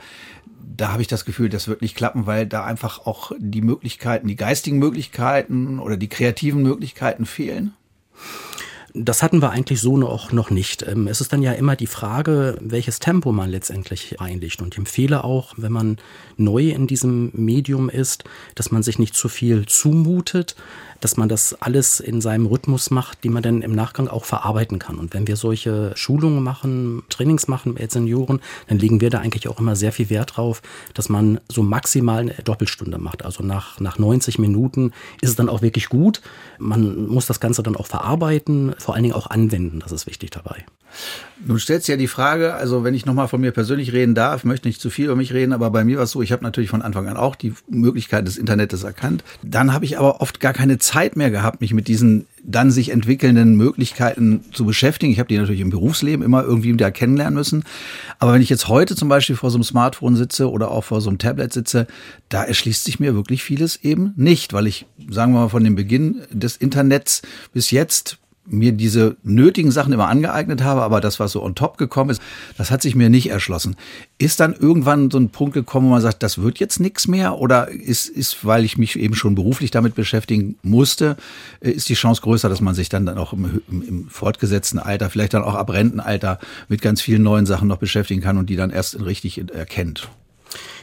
[0.76, 4.28] da habe ich das Gefühl, das wird nicht klappen, weil da einfach auch die Möglichkeiten,
[4.28, 7.74] die geistigen Möglichkeiten oder die kreativen Möglichkeiten fehlen?
[8.96, 10.84] Das hatten wir eigentlich so noch, noch nicht.
[10.84, 14.62] Ähm, es ist dann ja immer die Frage, welches Tempo man letztendlich einlegt.
[14.62, 15.98] Und ich empfehle auch, wenn man
[16.38, 18.24] neu in diesem Medium ist,
[18.56, 20.56] dass man sich nicht zu viel zumutet,
[21.04, 24.80] dass man das alles in seinem Rhythmus macht, die man dann im Nachgang auch verarbeiten
[24.80, 24.98] kann.
[24.98, 29.50] Und wenn wir solche Schulungen machen, Trainings machen mit Senioren, dann legen wir da eigentlich
[29.50, 30.62] auch immer sehr viel Wert drauf,
[30.94, 33.26] dass man so maximal eine Doppelstunde macht.
[33.26, 36.22] Also nach, nach 90 Minuten ist es dann auch wirklich gut.
[36.58, 39.80] Man muss das Ganze dann auch verarbeiten, vor allen Dingen auch anwenden.
[39.80, 40.64] Das ist wichtig dabei.
[41.46, 44.44] Nun stellt sich ja die Frage, also wenn ich nochmal von mir persönlich reden darf,
[44.44, 46.44] möchte nicht zu viel über mich reden, aber bei mir war es so, ich habe
[46.44, 49.24] natürlich von Anfang an auch die Möglichkeit des Internets erkannt.
[49.44, 52.90] Dann habe ich aber oft gar keine Zeit mehr gehabt, mich mit diesen dann sich
[52.90, 55.12] entwickelnden Möglichkeiten zu beschäftigen.
[55.12, 57.64] Ich habe die natürlich im Berufsleben immer irgendwie wieder kennenlernen müssen.
[58.20, 61.00] Aber wenn ich jetzt heute zum Beispiel vor so einem Smartphone sitze oder auch vor
[61.00, 61.88] so einem Tablet sitze,
[62.30, 65.76] da erschließt sich mir wirklich vieles eben nicht, weil ich, sagen wir mal, von dem
[65.76, 67.22] Beginn des Internets
[67.54, 71.78] bis jetzt mir diese nötigen Sachen immer angeeignet habe, aber das, was so on top
[71.78, 72.22] gekommen ist,
[72.58, 73.76] das hat sich mir nicht erschlossen.
[74.18, 77.40] Ist dann irgendwann so ein Punkt gekommen, wo man sagt, das wird jetzt nichts mehr?
[77.40, 81.16] Oder ist, ist, weil ich mich eben schon beruflich damit beschäftigen musste,
[81.62, 84.80] äh, ist die Chance größer, dass man sich dann, dann auch im, im, im fortgesetzten
[84.80, 88.50] Alter, vielleicht dann auch ab Rentenalter mit ganz vielen neuen Sachen noch beschäftigen kann und
[88.50, 90.10] die dann erst richtig erkennt?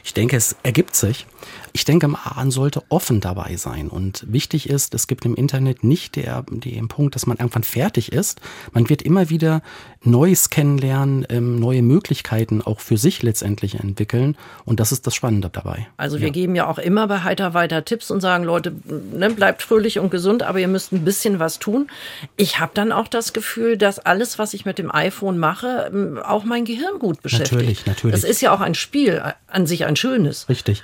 [0.02, 1.26] Ich denke, es ergibt sich.
[1.72, 3.88] Ich denke, man sollte offen dabei sein.
[3.88, 8.12] Und wichtig ist, es gibt im Internet nicht der, den Punkt, dass man irgendwann fertig
[8.12, 8.40] ist.
[8.72, 9.62] Man wird immer wieder
[10.02, 14.36] Neues kennenlernen, ähm, neue Möglichkeiten auch für sich letztendlich entwickeln.
[14.64, 15.86] Und das ist das Spannende dabei.
[15.96, 16.32] Also wir ja.
[16.32, 18.72] geben ja auch immer bei Heiter weiter Tipps und sagen, Leute,
[19.12, 21.88] ne, bleibt fröhlich und gesund, aber ihr müsst ein bisschen was tun.
[22.36, 26.18] Ich habe dann auch das Gefühl, dass alles, was ich mit dem iPhone mache, ähm,
[26.18, 27.52] auch mein Gehirn gut beschäftigt.
[27.52, 28.20] Natürlich, natürlich.
[28.20, 30.48] Das ist ja auch ein Spiel an sich ein schönes.
[30.48, 30.82] Richtig.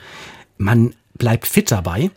[0.59, 2.11] Man bleibt fit dabei.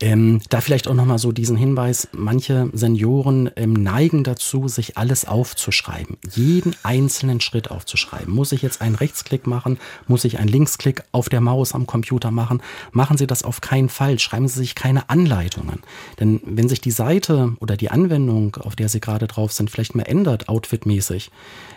[0.00, 5.24] Ähm, da vielleicht auch nochmal so diesen Hinweis, manche Senioren ähm, neigen dazu, sich alles
[5.24, 8.32] aufzuschreiben, jeden einzelnen Schritt aufzuschreiben.
[8.32, 9.78] Muss ich jetzt einen Rechtsklick machen?
[10.06, 12.62] Muss ich einen Linksklick auf der Maus am Computer machen?
[12.92, 14.18] Machen Sie das auf keinen Fall.
[14.18, 15.80] Schreiben Sie sich keine Anleitungen.
[16.18, 19.94] Denn wenn sich die Seite oder die Anwendung, auf der Sie gerade drauf sind, vielleicht
[19.94, 21.30] mal ändert, outfitmäßig,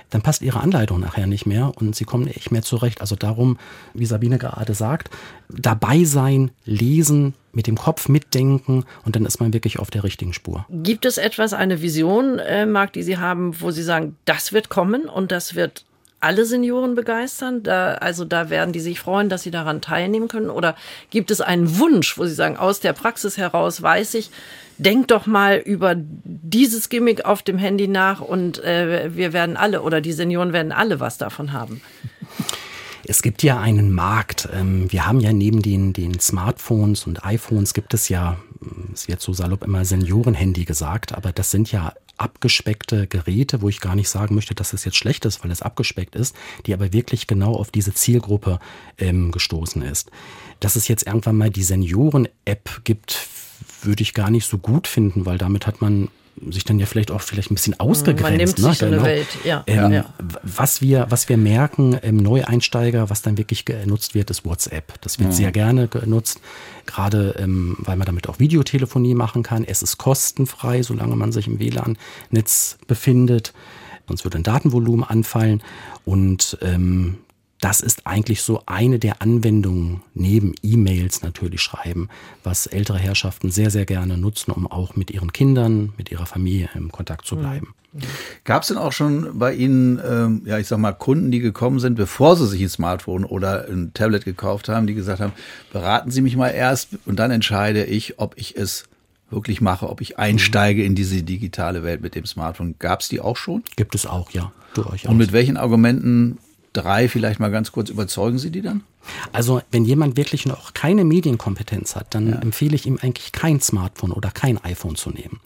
[0.10, 3.02] dann passt ihre Anleitung nachher nicht mehr und sie kommen nicht mehr zurecht.
[3.02, 3.58] Also darum,
[3.94, 5.10] wie Sabine gerade sagt,
[5.50, 10.34] dabei sein, lesen, mit dem Kopf mitdenken und dann ist man wirklich auf der richtigen
[10.34, 10.66] Spur.
[10.70, 14.70] Gibt es etwas, eine Vision, äh, Marc, die Sie haben, wo Sie sagen, das wird
[14.70, 15.86] kommen und das wird
[16.20, 17.64] alle Senioren begeistern?
[17.64, 20.50] Da, also da werden die sich freuen, dass sie daran teilnehmen können?
[20.50, 20.76] Oder
[21.10, 24.32] gibt es einen Wunsch, wo Sie sagen, aus der Praxis heraus weiß ich,
[24.78, 29.82] denk doch mal über dieses Gimmick auf dem Handy nach und äh, wir werden alle
[29.82, 31.82] oder die Senioren werden alle was davon haben.
[33.08, 34.50] Es gibt ja einen Markt.
[34.52, 38.38] Ähm, wir haben ja neben den, den Smartphones und iPhones gibt es ja,
[38.94, 43.82] es wird so salopp immer Seniorenhandy gesagt, aber das sind ja abgespeckte Geräte, wo ich
[43.82, 46.94] gar nicht sagen möchte, dass es jetzt schlecht ist, weil es abgespeckt ist, die aber
[46.94, 48.60] wirklich genau auf diese Zielgruppe
[48.98, 50.12] ähm, gestoßen ist.
[50.62, 53.28] Dass es jetzt irgendwann mal die Senioren-App gibt
[53.82, 56.10] würde ich gar nicht so gut finden, weil damit hat man
[56.50, 58.24] sich dann ja vielleicht auch vielleicht ein bisschen ausgegrenzt.
[58.24, 58.76] Man nimmt ne?
[58.78, 59.04] genau.
[59.04, 59.64] Welt, ja.
[59.68, 60.06] Ähm, ja.
[60.44, 65.00] Was wir, was wir merken im Neueinsteiger, was dann wirklich genutzt wird, ist WhatsApp.
[65.02, 65.36] Das wird ja.
[65.36, 66.42] sehr gerne genutzt,
[66.86, 69.64] gerade ähm, weil man damit auch Videotelefonie machen kann.
[69.64, 73.54] Es ist kostenfrei, solange man sich im WLAN-Netz befindet.
[74.08, 75.64] Sonst würde ein Datenvolumen anfallen.
[76.04, 77.18] Und ähm,
[77.62, 82.10] das ist eigentlich so eine der Anwendungen neben E-Mails natürlich schreiben,
[82.44, 86.70] was ältere Herrschaften sehr, sehr gerne nutzen, um auch mit ihren Kindern, mit ihrer Familie
[86.76, 87.74] im Kontakt zu bleiben.
[88.44, 91.80] Gab es denn auch schon bei Ihnen, ähm, ja, ich sag mal, Kunden, die gekommen
[91.80, 95.32] sind, bevor sie sich ein Smartphone oder ein Tablet gekauft haben, die gesagt haben,
[95.72, 98.84] beraten Sie mich mal erst und dann entscheide ich, ob ich es
[99.30, 102.76] wirklich mache, ob ich einsteige in diese digitale Welt mit dem Smartphone.
[102.80, 103.64] Gab es die auch schon?
[103.78, 104.52] Gibt es auch, ja.
[104.74, 105.10] Durchaus.
[105.10, 106.38] Und mit welchen Argumenten
[106.76, 108.84] drei vielleicht mal ganz kurz überzeugen Sie die dann?
[109.32, 112.40] Also wenn jemand wirklich noch keine Medienkompetenz hat, dann ja.
[112.40, 115.40] empfehle ich ihm eigentlich kein Smartphone oder kein iPhone zu nehmen,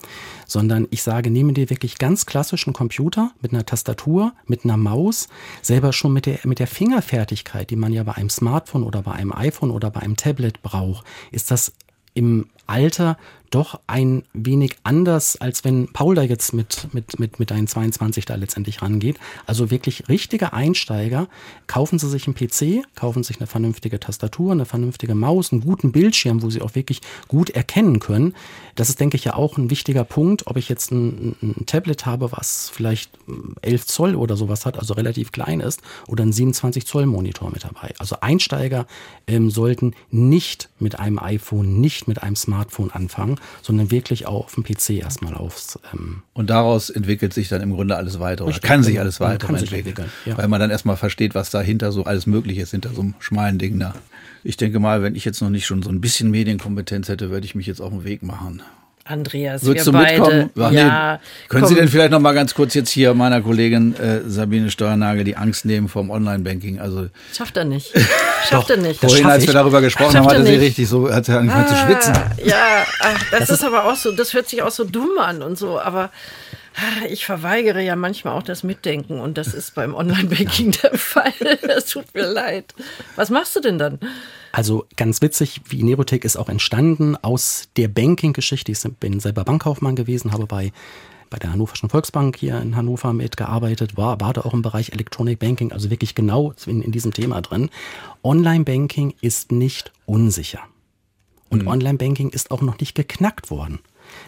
[0.47, 5.27] sondern ich sage, nehme dir wirklich ganz klassischen Computer mit einer Tastatur, mit einer Maus,
[5.61, 9.11] selber schon mit der, mit der Fingerfertigkeit, die man ja bei einem Smartphone oder bei
[9.11, 11.73] einem iPhone oder bei einem Tablet braucht, ist das
[12.13, 13.17] im Alter
[13.51, 18.25] doch ein wenig anders, als wenn Paul da jetzt mit, mit, mit, mit deinen 22
[18.25, 19.17] da letztendlich rangeht.
[19.45, 21.27] Also wirklich richtige Einsteiger.
[21.67, 25.91] Kaufen Sie sich einen PC, kaufen sich eine vernünftige Tastatur, eine vernünftige Maus, einen guten
[25.91, 28.35] Bildschirm, wo Sie auch wirklich gut erkennen können.
[28.75, 32.05] Das ist, denke ich, ja auch ein wichtiger Punkt, ob ich jetzt ein, ein Tablet
[32.05, 33.11] habe, was vielleicht
[33.61, 37.63] 11 Zoll oder sowas hat, also relativ klein ist, oder ein 27 Zoll Monitor mit
[37.63, 37.93] dabei.
[37.97, 38.85] Also Einsteiger
[39.27, 42.58] ähm, sollten nicht mit einem iPhone, nicht mit einem Smartphone
[42.91, 45.79] anfangen, sondern wirklich auch auf dem PC erstmal aufs.
[45.93, 49.49] Ähm und daraus entwickelt sich dann im Grunde alles weiter oder kann sich alles weiter
[49.49, 50.37] entwickeln, entwickeln ja.
[50.37, 53.57] weil man dann erstmal versteht, was dahinter so alles möglich ist, hinter so einem schmalen
[53.57, 53.93] Ding da.
[54.43, 57.45] Ich denke mal, wenn ich jetzt noch nicht schon so ein bisschen Medienkompetenz hätte, würde
[57.45, 58.61] ich mich jetzt auf den Weg machen.
[59.09, 60.49] Andreas, Würdest wir du beide.
[60.59, 61.19] Ach, ja, nee.
[61.47, 61.69] Können komm.
[61.69, 65.35] Sie denn vielleicht noch mal ganz kurz jetzt hier meiner Kollegin äh, Sabine Steuernagel die
[65.35, 66.79] Angst nehmen vom Online-Banking?
[66.79, 67.91] Also schafft er nicht.
[68.47, 68.99] Schafft er nicht.
[68.99, 71.75] Vorhin, als wir darüber gesprochen haben, hatte sie richtig so, hat sie angefangen ah, zu
[71.75, 72.13] schwitzen.
[72.43, 75.17] Ja, ach, das, das ist, ist aber auch so, das hört sich auch so dumm
[75.19, 76.11] an und so, aber
[76.75, 81.33] ah, ich verweigere ja manchmal auch das Mitdenken und das ist beim Online-Banking der Fall.
[81.61, 82.73] Das tut mir leid.
[83.15, 83.99] Was machst du denn dann?
[84.51, 88.71] Also ganz witzig, wie Nerotech ist auch entstanden aus der Banking-Geschichte.
[88.71, 90.71] Ich bin selber Bankkaufmann gewesen, habe bei
[91.29, 95.39] bei der Hannoverschen Volksbank hier in Hannover mitgearbeitet, war, war da auch im Bereich Electronic
[95.39, 97.69] Banking, also wirklich genau in, in diesem Thema drin.
[98.23, 100.61] Online-Banking ist nicht unsicher.
[101.49, 101.67] Und mhm.
[101.67, 103.79] Online-Banking ist auch noch nicht geknackt worden.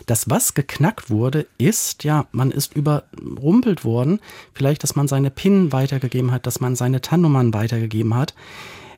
[0.06, 4.20] Das, was geknackt wurde, ist, ja, man ist überrumpelt worden.
[4.54, 8.34] Vielleicht, dass man seine PIN weitergegeben hat, dass man seine TAN-Nummern weitergegeben hat.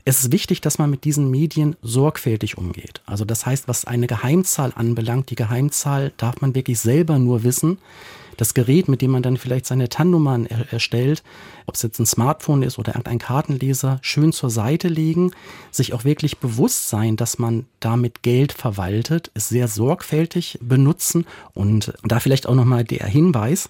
[0.06, 3.02] Es ist wichtig, dass man mit diesen Medien sorgfältig umgeht.
[3.06, 7.78] Also das heißt, was eine Geheimzahl anbelangt, die Geheimzahl darf man wirklich selber nur wissen.
[8.36, 11.24] Das Gerät, mit dem man dann vielleicht seine TAN-Nummern er erstellt,
[11.68, 15.32] ob es jetzt ein Smartphone ist oder irgendein Kartenleser, schön zur Seite legen,
[15.72, 21.94] sich auch wirklich bewusst sein, dass man damit Geld verwaltet, es sehr sorgfältig benutzen und
[22.04, 23.70] da vielleicht auch nochmal der Hinweis,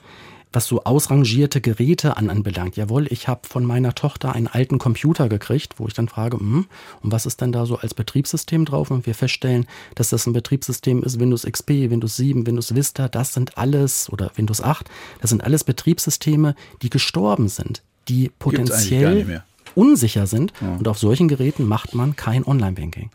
[0.54, 2.78] was so ausrangierte Geräte an anbelangt.
[2.78, 6.66] Jawohl, ich habe von meiner Tochter einen alten Computer gekriegt, wo ich dann frage, hm,
[7.02, 8.92] und was ist denn da so als Betriebssystem drauf?
[8.92, 13.34] Und wir feststellen, dass das ein Betriebssystem ist, Windows XP, Windows 7, Windows Vista, das
[13.34, 14.90] sind alles, oder Windows 8,
[15.22, 19.44] das sind alles Betriebssysteme, die gestorben sind, die potenziell
[19.76, 20.54] unsicher sind.
[20.62, 20.76] Ja.
[20.76, 23.10] Und auf solchen Geräten macht man kein Online-Banking.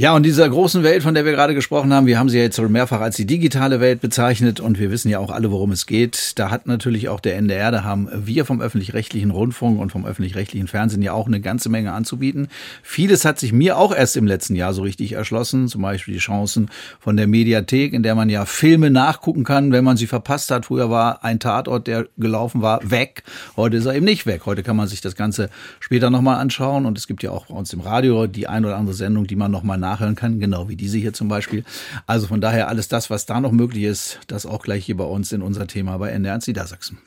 [0.00, 2.44] Ja, und dieser großen Welt, von der wir gerade gesprochen haben, wir haben sie ja
[2.44, 5.72] jetzt schon mehrfach als die digitale Welt bezeichnet und wir wissen ja auch alle, worum
[5.72, 6.38] es geht.
[6.38, 10.68] Da hat natürlich auch der NDR, da haben wir vom öffentlich-rechtlichen Rundfunk und vom öffentlich-rechtlichen
[10.68, 12.46] Fernsehen ja auch eine ganze Menge anzubieten.
[12.84, 16.20] Vieles hat sich mir auch erst im letzten Jahr so richtig erschlossen, zum Beispiel die
[16.20, 20.52] Chancen von der Mediathek, in der man ja Filme nachgucken kann, wenn man sie verpasst
[20.52, 20.66] hat.
[20.66, 23.24] Früher war ein Tatort, der gelaufen war, weg.
[23.56, 24.42] Heute ist er eben nicht weg.
[24.46, 27.54] Heute kann man sich das Ganze später nochmal anschauen und es gibt ja auch bei
[27.56, 30.76] uns im Radio die ein oder andere Sendung, die man nochmal nachhören kann, genau wie
[30.76, 31.64] diese hier zum Beispiel.
[32.06, 35.04] Also von daher alles das, was da noch möglich ist, das auch gleich hier bei
[35.04, 36.98] uns in unser Thema bei NDR Niedersachsen.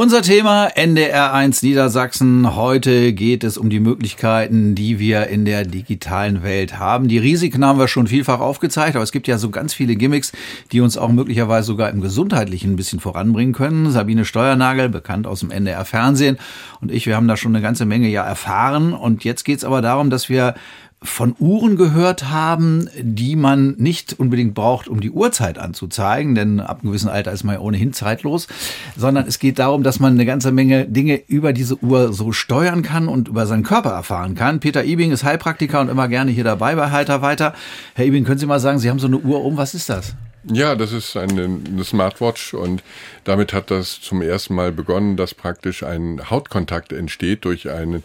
[0.00, 2.56] Unser Thema NDR1 Niedersachsen.
[2.56, 7.06] Heute geht es um die Möglichkeiten, die wir in der digitalen Welt haben.
[7.06, 10.32] Die Risiken haben wir schon vielfach aufgezeigt, aber es gibt ja so ganz viele Gimmicks,
[10.72, 13.90] die uns auch möglicherweise sogar im Gesundheitlichen ein bisschen voranbringen können.
[13.90, 16.38] Sabine Steuernagel, bekannt aus dem NDR Fernsehen
[16.80, 18.94] und ich, wir haben da schon eine ganze Menge ja erfahren.
[18.94, 20.54] Und jetzt geht es aber darum, dass wir
[21.02, 26.80] von Uhren gehört haben, die man nicht unbedingt braucht, um die Uhrzeit anzuzeigen, denn ab
[26.80, 28.48] einem gewissen Alter ist man ja ohnehin zeitlos,
[28.96, 32.82] sondern es geht darum, dass man eine ganze Menge Dinge über diese Uhr so steuern
[32.82, 34.60] kann und über seinen Körper erfahren kann.
[34.60, 37.54] Peter Ibing ist Heilpraktiker und immer gerne hier dabei bei Heiter weiter.
[37.94, 40.14] Herr Ibing, können Sie mal sagen, Sie haben so eine Uhr um, was ist das?
[40.44, 42.82] Ja, das ist eine, eine, Smartwatch und
[43.24, 48.02] damit hat das zum ersten Mal begonnen, dass praktisch ein Hautkontakt entsteht durch ein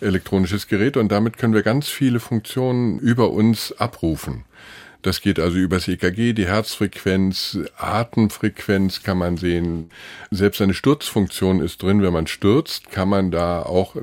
[0.00, 4.44] elektronisches Gerät und damit können wir ganz viele Funktionen über uns abrufen.
[5.02, 9.90] Das geht also übers EKG, die Herzfrequenz, Atemfrequenz kann man sehen.
[10.32, 12.02] Selbst eine Sturzfunktion ist drin.
[12.02, 13.94] Wenn man stürzt, kann man da auch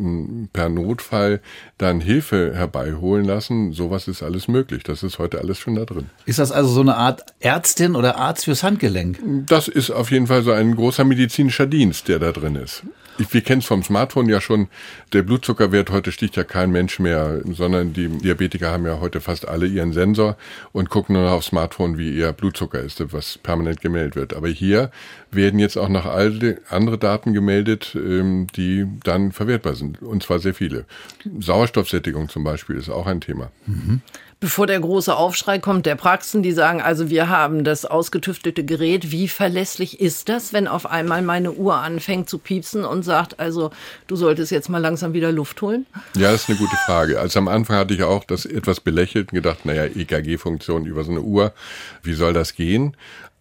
[0.53, 1.41] per Notfall
[1.77, 3.73] dann Hilfe herbeiholen lassen.
[3.73, 4.83] Sowas ist alles möglich.
[4.83, 6.09] Das ist heute alles schon da drin.
[6.25, 9.19] Ist das also so eine Art Ärztin oder Arzt fürs Handgelenk?
[9.47, 12.83] Das ist auf jeden Fall so ein großer medizinischer Dienst, der da drin ist.
[13.17, 14.67] Wir kennen es vom Smartphone ja schon.
[15.13, 19.47] Der Blutzuckerwert heute sticht ja kein Mensch mehr, sondern die Diabetiker haben ja heute fast
[19.47, 20.35] alle ihren Sensor
[20.73, 24.33] und gucken nur noch aufs Smartphone, wie ihr Blutzucker ist, was permanent gemeldet wird.
[24.33, 24.91] Aber hier
[25.31, 30.01] werden jetzt auch noch alle andere Daten gemeldet, ähm, die dann verwertbar sind.
[30.01, 30.85] Und zwar sehr viele.
[31.39, 33.51] Sauerstoffsättigung zum Beispiel ist auch ein Thema.
[33.65, 34.01] Mhm
[34.39, 39.11] bevor der große Aufschrei kommt der Praxen, die sagen, also wir haben das ausgetüftete Gerät.
[39.11, 43.71] Wie verlässlich ist das, wenn auf einmal meine Uhr anfängt zu piepsen und sagt, also
[44.07, 45.85] du solltest jetzt mal langsam wieder Luft holen?
[46.15, 47.19] Ja, das ist eine gute Frage.
[47.19, 51.11] Also am Anfang hatte ich auch das etwas belächelt und gedacht, naja, EKG-Funktion über so
[51.11, 51.53] eine Uhr,
[52.03, 52.95] wie soll das gehen?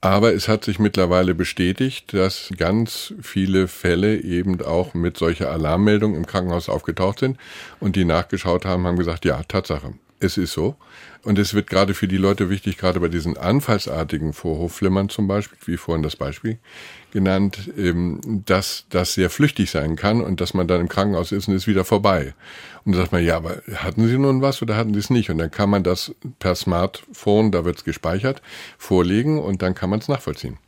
[0.05, 6.15] Aber es hat sich mittlerweile bestätigt, dass ganz viele Fälle eben auch mit solcher Alarmmeldung
[6.15, 7.39] im Krankenhaus aufgetaucht sind
[7.81, 9.95] und die nachgeschaut haben, haben gesagt, ja, Tatsache.
[10.25, 10.77] Es ist so.
[11.23, 15.59] Und es wird gerade für die Leute wichtig, gerade bei diesen anfallsartigen Vorhofflimmern zum Beispiel,
[15.67, 16.59] wie vorhin das Beispiel
[17.13, 21.49] genannt, ähm, dass das sehr flüchtig sein kann und dass man dann im Krankenhaus ist
[21.49, 22.35] und ist wieder vorbei.
[22.85, 25.31] Und dann sagt man, ja, aber hatten Sie nun was oder hatten Sie es nicht?
[25.31, 28.43] Und dann kann man das per Smartphone, da wird es gespeichert,
[28.79, 30.59] vorlegen und dann kann man es nachvollziehen.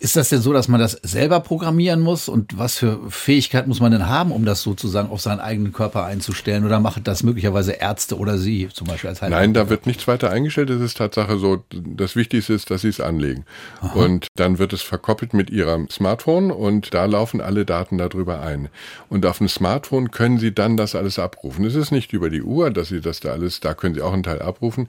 [0.00, 2.28] Ist das denn so, dass man das selber programmieren muss?
[2.28, 6.04] Und was für Fähigkeit muss man denn haben, um das sozusagen auf seinen eigenen Körper
[6.04, 6.64] einzustellen?
[6.64, 9.40] Oder machen das möglicherweise Ärzte oder Sie zum Beispiel als Heilpraktiker?
[9.40, 10.70] Nein, da wird nichts weiter eingestellt.
[10.70, 13.44] Es ist Tatsache so, das Wichtigste ist, dass Sie es anlegen.
[13.80, 13.98] Aha.
[13.98, 18.68] Und dann wird es verkoppelt mit Ihrem Smartphone und da laufen alle Daten darüber ein.
[19.08, 21.64] Und auf dem Smartphone können Sie dann das alles abrufen.
[21.64, 24.12] Es ist nicht über die Uhr, dass Sie das da alles, da können Sie auch
[24.12, 24.88] einen Teil abrufen.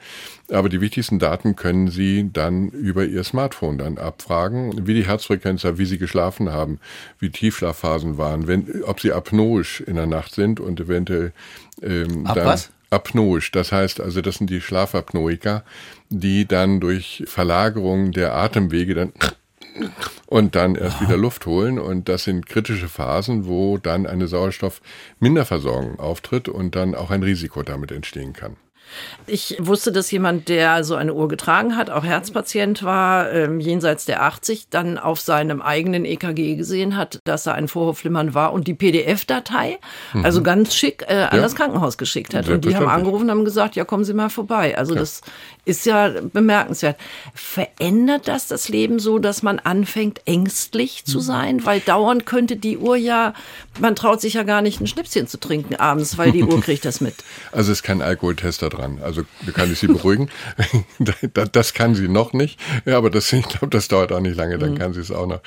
[0.52, 5.64] Aber die wichtigsten Daten können Sie dann über Ihr Smartphone dann abfragen, wie die Herzfrequenz,
[5.64, 6.80] wie sie geschlafen haben,
[7.20, 11.34] wie Tiefschlafphasen waren, wenn, ob sie apnoisch in der Nacht sind und eventuell
[11.82, 12.72] ähm, Ab dann, was?
[12.90, 15.64] Apnoisch, das heißt also, das sind die Schlafapnoiker,
[16.10, 19.14] die dann durch Verlagerung der Atemwege dann
[20.26, 21.80] und dann erst wieder Luft holen.
[21.80, 27.64] Und das sind kritische Phasen, wo dann eine Sauerstoffminderversorgung auftritt und dann auch ein Risiko
[27.64, 28.56] damit entstehen kann.
[29.28, 34.06] Ich wusste, dass jemand, der so eine Uhr getragen hat, auch Herzpatient war, ähm, jenseits
[34.06, 38.68] der 80, dann auf seinem eigenen EKG gesehen hat, dass da ein Vorhofflimmern war und
[38.68, 39.78] die PDF-Datei,
[40.14, 40.26] mhm.
[40.26, 41.42] also ganz schick, äh, an ja.
[41.42, 42.48] das Krankenhaus geschickt hat.
[42.48, 44.78] Und die haben angerufen und haben gesagt, ja, kommen Sie mal vorbei.
[44.78, 45.00] Also ja.
[45.00, 45.22] das
[45.66, 46.98] ist ja bemerkenswert.
[47.34, 51.24] Verändert das das Leben so, dass man anfängt, ängstlich zu mhm.
[51.24, 51.66] sein?
[51.66, 53.34] Weil dauernd könnte die Uhr ja,
[53.80, 56.86] man traut sich ja gar nicht, ein Schnipschen zu trinken abends, weil die Uhr kriegt
[56.86, 57.16] das mit.
[57.52, 59.00] Also es ist kein Alkoholtest da dran.
[59.04, 59.24] Also
[59.54, 60.30] kann ich Sie beruhigen.
[61.52, 62.60] das kann sie noch nicht.
[62.86, 64.78] Ja, aber das, ich glaube, das dauert auch nicht lange, dann mhm.
[64.78, 65.42] kann sie es auch noch.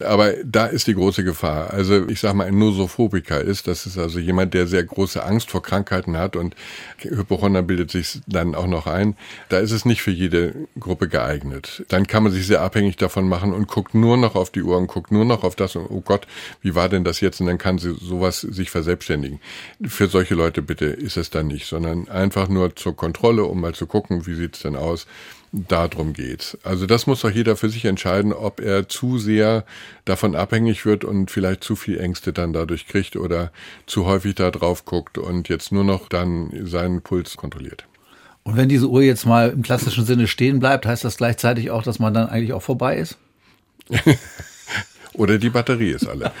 [0.00, 1.70] Aber da ist die große Gefahr.
[1.70, 5.50] Also ich sage mal, ein Nosophobiker ist, das ist also jemand, der sehr große Angst
[5.50, 6.54] vor Krankheiten hat und
[6.98, 9.16] Hypochonder bildet sich dann auch noch ein.
[9.48, 11.84] Da ist es nicht für jede Gruppe geeignet.
[11.88, 14.76] Dann kann man sich sehr abhängig davon machen und guckt nur noch auf die Uhr
[14.76, 16.26] und guckt nur noch auf das und oh Gott,
[16.62, 17.40] wie war denn das jetzt?
[17.40, 19.40] Und dann kann sie sowas sich verselbstständigen.
[19.86, 23.74] Für solche Leute bitte ist es dann nicht, sondern einfach nur zur Kontrolle, um mal
[23.74, 25.06] zu gucken, wie sieht's denn aus.
[25.52, 26.58] Darum geht's.
[26.64, 29.64] Also das muss doch jeder für sich entscheiden, ob er zu sehr
[30.04, 33.52] davon abhängig wird und vielleicht zu viel Ängste dann dadurch kriegt oder
[33.86, 37.86] zu häufig da drauf guckt und jetzt nur noch dann seinen Puls kontrolliert.
[38.42, 41.82] Und wenn diese Uhr jetzt mal im klassischen Sinne stehen bleibt, heißt das gleichzeitig auch,
[41.82, 43.18] dass man dann eigentlich auch vorbei ist?
[45.16, 46.32] Oder die Batterie ist alle.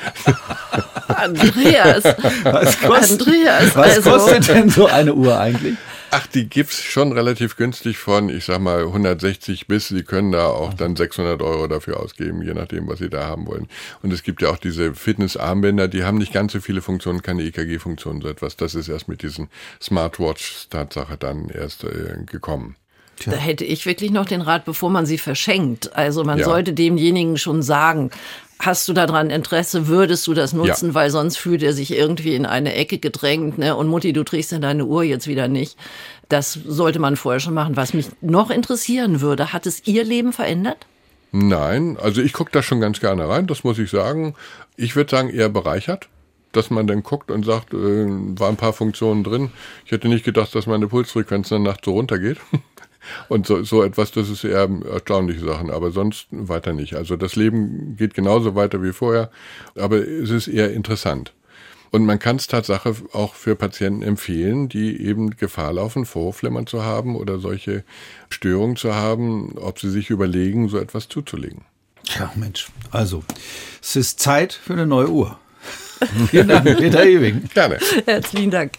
[1.08, 2.04] Andreas.
[2.44, 4.10] Was kostet, Andreas, was also.
[4.10, 5.76] kostet denn so eine Uhr eigentlich?
[6.10, 10.46] Ach, die gibt's schon relativ günstig von, ich sag mal, 160 bis, Sie können da
[10.46, 13.66] auch dann 600 Euro dafür ausgeben, je nachdem, was Sie da haben wollen.
[14.02, 17.42] Und es gibt ja auch diese Fitnessarmbänder, die haben nicht ganz so viele Funktionen, keine
[17.42, 18.56] EKG-Funktionen, so etwas.
[18.56, 19.48] Das ist erst mit diesen
[19.82, 22.76] Smartwatch-Tatsache dann erst äh, gekommen.
[23.16, 23.32] Tja.
[23.32, 25.96] Da hätte ich wirklich noch den Rat, bevor man sie verschenkt.
[25.96, 26.44] Also man ja.
[26.44, 28.10] sollte demjenigen schon sagen,
[28.58, 29.86] Hast du daran Interesse?
[29.86, 30.88] Würdest du das nutzen?
[30.88, 30.94] Ja.
[30.94, 33.58] Weil sonst fühlt er sich irgendwie in eine Ecke gedrängt.
[33.58, 33.76] Ne?
[33.76, 35.76] Und Mutti, du trägst ja deine Uhr jetzt wieder nicht.
[36.28, 37.76] Das sollte man vorher schon machen.
[37.76, 40.86] Was mich noch interessieren würde, hat es Ihr Leben verändert?
[41.32, 44.34] Nein, also ich gucke da schon ganz gerne rein, das muss ich sagen.
[44.76, 46.08] Ich würde sagen, eher bereichert
[46.56, 49.50] dass man dann guckt und sagt, äh, waren ein paar Funktionen drin.
[49.84, 52.38] Ich hätte nicht gedacht, dass meine Pulsfrequenz in der Nacht so runtergeht.
[53.28, 56.94] Und so, so etwas, das ist eher erstaunliche Sachen, aber sonst weiter nicht.
[56.94, 59.30] Also das Leben geht genauso weiter wie vorher,
[59.76, 61.32] aber es ist eher interessant.
[61.90, 66.82] Und man kann es Tatsache auch für Patienten empfehlen, die eben Gefahr laufen, Vorflimmern zu
[66.84, 67.84] haben oder solche
[68.28, 71.62] Störungen zu haben, ob sie sich überlegen, so etwas zuzulegen.
[72.04, 72.68] Tja, Mensch.
[72.90, 73.24] Also,
[73.80, 75.38] es ist Zeit für eine neue Uhr.
[76.30, 77.48] Vielen Dank, Peter Ewing.
[77.54, 77.78] Gerne.
[78.04, 78.72] Herzlichen Dank.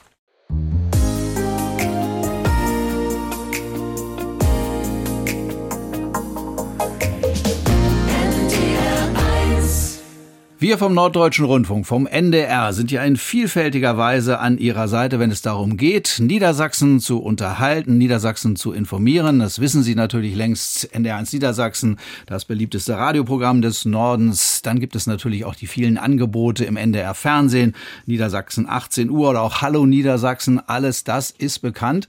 [10.59, 15.29] Wir vom Norddeutschen Rundfunk, vom NDR, sind ja in vielfältiger Weise an Ihrer Seite, wenn
[15.29, 19.37] es darum geht, Niedersachsen zu unterhalten, Niedersachsen zu informieren.
[19.37, 20.95] Das wissen Sie natürlich längst.
[20.95, 24.63] NDR1 Niedersachsen, das beliebteste Radioprogramm des Nordens.
[24.63, 27.75] Dann gibt es natürlich auch die vielen Angebote im NDR Fernsehen.
[28.07, 30.59] Niedersachsen 18 Uhr oder auch Hallo Niedersachsen.
[30.65, 32.07] Alles das ist bekannt.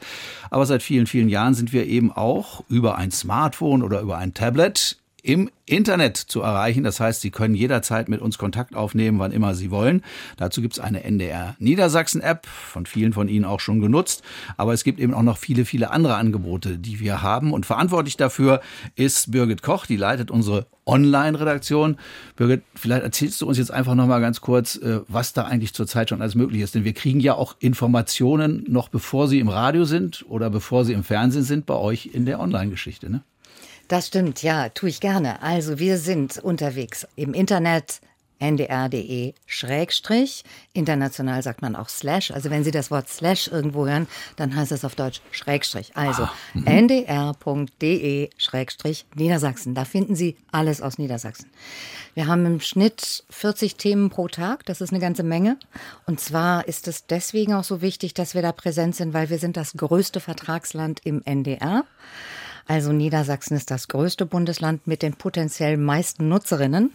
[0.48, 4.32] Aber seit vielen, vielen Jahren sind wir eben auch über ein Smartphone oder über ein
[4.32, 4.96] Tablet
[5.28, 6.84] im Internet zu erreichen.
[6.84, 10.02] Das heißt, Sie können jederzeit mit uns Kontakt aufnehmen, wann immer Sie wollen.
[10.38, 14.22] Dazu gibt es eine NDR Niedersachsen App, von vielen von Ihnen auch schon genutzt.
[14.56, 17.52] Aber es gibt eben auch noch viele, viele andere Angebote, die wir haben.
[17.52, 18.62] Und verantwortlich dafür
[18.96, 21.98] ist Birgit Koch, die leitet unsere Online-Redaktion.
[22.36, 25.74] Birgit, vielleicht erzählst du uns jetzt einfach noch mal ganz kurz, äh, was da eigentlich
[25.74, 26.74] zurzeit schon alles möglich ist.
[26.74, 30.94] Denn wir kriegen ja auch Informationen noch bevor sie im Radio sind oder bevor sie
[30.94, 33.10] im Fernsehen sind, bei euch in der Online-Geschichte.
[33.10, 33.20] Ne?
[33.88, 35.40] Das stimmt, ja, tue ich gerne.
[35.42, 38.00] Also wir sind unterwegs im Internet
[38.38, 40.44] ndr.de Schrägstrich.
[40.72, 42.30] International sagt man auch Slash.
[42.30, 45.96] Also wenn Sie das Wort Slash irgendwo hören, dann heißt es auf Deutsch Schrägstrich.
[45.96, 49.74] Also ah, ndr.de Schrägstrich Niedersachsen.
[49.74, 51.50] Da finden Sie alles aus Niedersachsen.
[52.14, 54.64] Wir haben im Schnitt 40 Themen pro Tag.
[54.66, 55.58] Das ist eine ganze Menge.
[56.06, 59.38] Und zwar ist es deswegen auch so wichtig, dass wir da präsent sind, weil wir
[59.38, 61.84] sind das größte Vertragsland im NDR.
[62.68, 66.92] Also Niedersachsen ist das größte Bundesland mit den potenziell meisten Nutzerinnen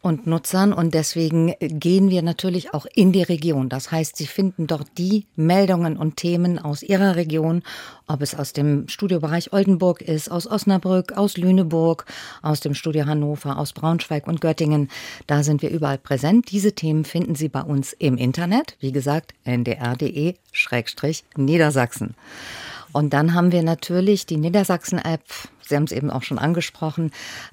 [0.00, 3.68] und Nutzern und deswegen gehen wir natürlich auch in die Region.
[3.68, 7.62] Das heißt, Sie finden dort die Meldungen und Themen aus Ihrer Region,
[8.06, 12.06] ob es aus dem Studiobereich Oldenburg ist, aus Osnabrück, aus Lüneburg,
[12.40, 14.88] aus dem Studio Hannover, aus Braunschweig und Göttingen.
[15.26, 16.50] Da sind wir überall präsent.
[16.50, 22.14] Diese Themen finden Sie bei uns im Internet, wie gesagt, ndr.de-niedersachsen.
[22.92, 25.22] Und dann haben wir natürlich die Niedersachsen-App.
[25.66, 27.10] Sie haben es eben auch schon angesprochen.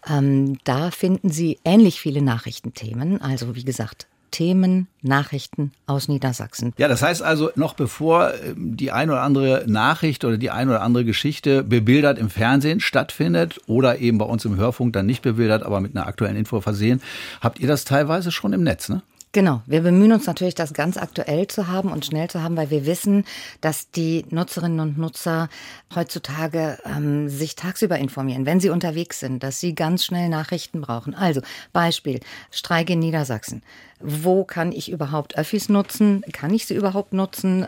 [0.09, 3.21] Ähm, da finden Sie ähnlich viele Nachrichtenthemen.
[3.21, 6.73] Also wie gesagt, Themen, Nachrichten aus Niedersachsen.
[6.77, 10.69] Ja, das heißt also, noch bevor ähm, die ein oder andere Nachricht oder die ein
[10.69, 15.21] oder andere Geschichte bebildert im Fernsehen stattfindet oder eben bei uns im Hörfunk dann nicht
[15.21, 17.01] bebildert, aber mit einer aktuellen Info versehen,
[17.41, 19.01] habt ihr das teilweise schon im Netz, ne?
[19.31, 22.71] Genau, wir bemühen uns natürlich, das ganz aktuell zu haben und schnell zu haben, weil
[22.71, 23.25] wir wissen,
[23.61, 25.49] dass die Nutzerinnen und Nutzer
[25.93, 31.13] heutzutage ähm, sich tagsüber informieren, wenn sie unterwegs sind, dass sie ganz schnell Nachrichten brauchen.
[31.13, 31.41] Also
[31.73, 33.61] Beispiel, Streik in Niedersachsen
[34.01, 36.23] wo kann ich überhaupt Öffis nutzen?
[36.31, 37.67] Kann ich sie überhaupt nutzen?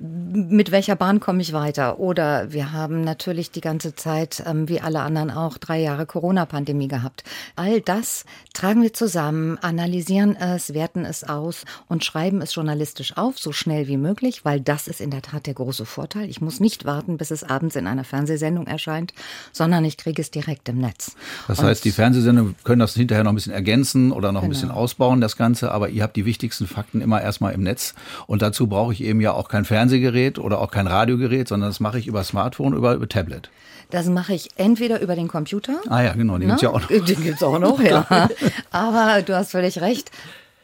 [0.00, 1.98] Mit welcher Bahn komme ich weiter?
[1.98, 6.88] Oder wir haben natürlich die ganze Zeit, ähm, wie alle anderen auch, drei Jahre Corona-Pandemie
[6.88, 7.22] gehabt.
[7.54, 13.38] All das tragen wir zusammen, analysieren es, werten es aus und schreiben es journalistisch auf,
[13.38, 16.30] so schnell wie möglich, weil das ist in der Tat der große Vorteil.
[16.30, 19.12] Ich muss nicht warten, bis es abends in einer Fernsehsendung erscheint,
[19.52, 21.14] sondern ich kriege es direkt im Netz.
[21.46, 24.48] Das heißt, die Fernsehsendungen können das hinterher noch ein bisschen ergänzen oder noch genau.
[24.48, 25.57] ein bisschen ausbauen, das Ganze.
[25.58, 27.94] Ganze, aber ihr habt die wichtigsten Fakten immer erstmal im Netz.
[28.26, 31.80] Und dazu brauche ich eben ja auch kein Fernsehgerät oder auch kein Radiogerät, sondern das
[31.80, 33.50] mache ich über Smartphone, über, über Tablet.
[33.90, 35.80] Das mache ich entweder über den Computer.
[35.88, 36.88] Ah ja, genau, den gibt es ja auch noch.
[36.88, 38.06] Den gibt es auch noch, ja.
[38.70, 40.10] Aber du hast völlig recht.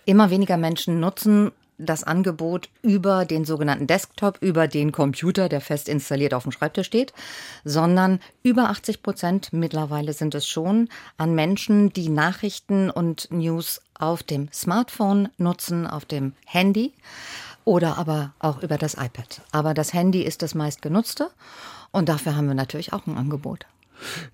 [0.05, 5.89] Immer weniger Menschen nutzen das Angebot über den sogenannten Desktop, über den Computer, der fest
[5.89, 7.12] installiert auf dem Schreibtisch steht,
[7.64, 14.22] sondern über 80 Prozent mittlerweile sind es schon an Menschen, die Nachrichten und News auf
[14.22, 16.93] dem Smartphone nutzen, auf dem Handy
[17.64, 19.43] oder aber auch über das iPad.
[19.53, 21.31] Aber das Handy ist das meistgenutzte
[21.93, 23.66] und dafür haben wir natürlich auch ein Angebot.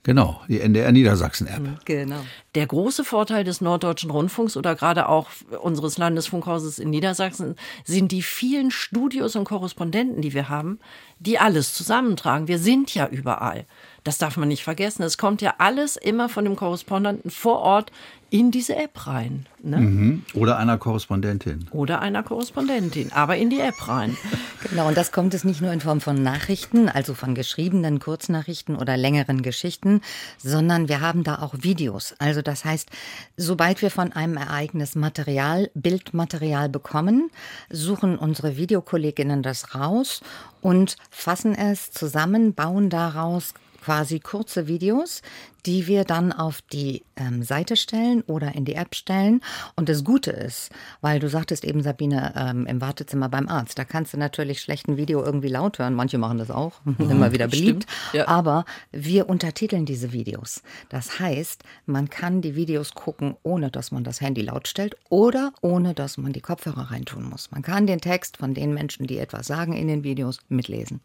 [0.02, 1.60] Genau, die NDR Niedersachsen-App.
[1.60, 2.20] Mhm, genau.
[2.54, 5.28] Der große Vorteil des Norddeutschen Rundfunks oder gerade auch
[5.62, 10.80] unseres Landesfunkhauses in Niedersachsen sind die vielen Studios und Korrespondenten, die wir haben,
[11.18, 12.48] die alles zusammentragen.
[12.48, 13.66] Wir sind ja überall.
[14.04, 15.02] Das darf man nicht vergessen.
[15.02, 17.92] Es kommt ja alles immer von dem Korrespondenten vor Ort
[18.30, 19.46] in diese App rein.
[19.62, 19.78] Ne?
[19.78, 20.22] Mhm.
[20.34, 21.66] Oder einer Korrespondentin.
[21.72, 24.16] Oder einer Korrespondentin, aber in die App rein.
[24.68, 28.76] Genau, und das kommt es nicht nur in Form von Nachrichten, also von geschriebenen Kurznachrichten
[28.76, 30.02] oder längeren Geschichten,
[30.36, 32.14] sondern wir haben da auch Videos.
[32.18, 32.90] Also das heißt,
[33.38, 37.30] sobald wir von einem Ereignis Material, Bildmaterial bekommen,
[37.70, 40.20] suchen unsere Videokolleginnen das raus
[40.60, 45.22] und fassen es zusammen, bauen daraus quasi kurze Videos,
[45.66, 49.40] die wir dann auf die ähm, Seite stellen oder in die App stellen.
[49.76, 53.84] Und das Gute ist, weil du sagtest eben, Sabine, ähm, im Wartezimmer beim Arzt, da
[53.84, 55.94] kannst du natürlich schlecht ein Video irgendwie laut hören.
[55.94, 57.86] Manche machen das auch, mhm, immer wieder beliebt.
[58.12, 58.28] Ja.
[58.28, 60.62] Aber wir untertiteln diese Videos.
[60.88, 65.52] Das heißt, man kann die Videos gucken, ohne dass man das Handy laut stellt oder
[65.60, 67.50] ohne dass man die Kopfhörer reintun muss.
[67.50, 71.00] Man kann den Text von den Menschen, die etwas sagen in den Videos, mitlesen.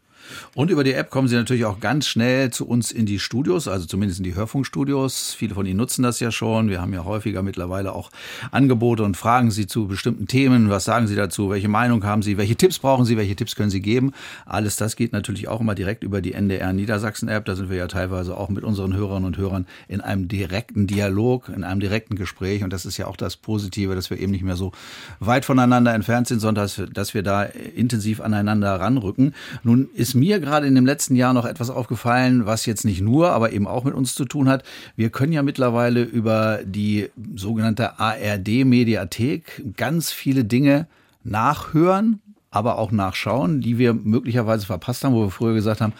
[0.54, 3.68] Und über die App kommen Sie natürlich auch ganz schnell zu uns in die Studios,
[3.68, 5.34] also zumindest in die Hörfunkstudios.
[5.34, 6.68] Viele von Ihnen nutzen das ja schon.
[6.68, 8.10] Wir haben ja häufiger mittlerweile auch
[8.52, 10.70] Angebote und fragen Sie zu bestimmten Themen.
[10.70, 11.50] Was sagen Sie dazu?
[11.50, 12.38] Welche Meinung haben Sie?
[12.38, 13.16] Welche Tipps brauchen Sie?
[13.16, 14.12] Welche Tipps können Sie geben?
[14.44, 17.44] Alles das geht natürlich auch immer direkt über die NDR Niedersachsen App.
[17.44, 21.48] Da sind wir ja teilweise auch mit unseren Hörerinnen und Hörern in einem direkten Dialog,
[21.48, 22.62] in einem direkten Gespräch.
[22.62, 24.70] Und das ist ja auch das Positive, dass wir eben nicht mehr so
[25.18, 29.34] weit voneinander entfernt sind, sondern dass dass wir da intensiv aneinander ranrücken.
[29.64, 33.32] Nun ist mir gerade in dem letzten Jahr noch etwas aufgefallen, was jetzt nicht nur,
[33.32, 34.62] aber eben auch mit uns zu tun hat.
[34.94, 40.86] Wir können ja mittlerweile über die sogenannte ARD-Mediathek ganz viele Dinge
[41.24, 42.20] nachhören,
[42.50, 45.94] aber auch nachschauen, die wir möglicherweise verpasst haben, wo wir früher gesagt haben,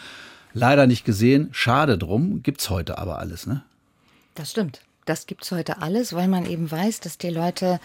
[0.53, 3.63] leider nicht gesehen, schade drum, gibt's heute aber alles, ne?
[4.35, 4.81] Das stimmt.
[5.05, 7.79] Das gibt's heute alles, weil man eben weiß, dass die Leute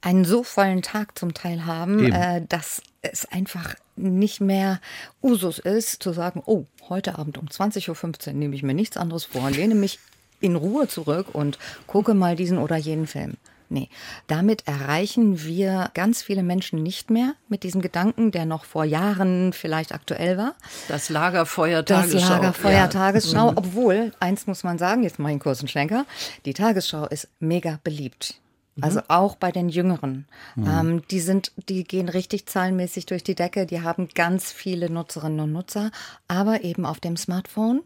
[0.00, 4.80] einen so vollen Tag zum Teil haben, äh, dass es einfach nicht mehr
[5.22, 9.24] Usus ist, zu sagen, oh, heute Abend um 20.15 Uhr nehme ich mir nichts anderes
[9.24, 9.98] vor, lehne mich
[10.40, 13.34] in Ruhe zurück und gucke mal diesen oder jenen Film.
[13.68, 13.88] Nee,
[14.28, 19.52] damit erreichen wir ganz viele Menschen nicht mehr mit diesem Gedanken, der noch vor Jahren
[19.52, 20.54] vielleicht aktuell war.
[20.86, 22.28] Das Lagerfeuer Das Tagesschau.
[22.28, 22.86] Lagerfeuer Ja.
[22.86, 26.06] Tagesschau, obwohl, eins muss man sagen, jetzt mache ich einen kurzen Schlenker,
[26.44, 28.40] die Tagesschau ist mega beliebt.
[28.80, 30.26] Also auch bei den Jüngeren.
[30.56, 33.64] Ähm, die sind, die gehen richtig zahlenmäßig durch die Decke.
[33.64, 35.90] Die haben ganz viele Nutzerinnen und Nutzer,
[36.28, 37.82] aber eben auf dem Smartphone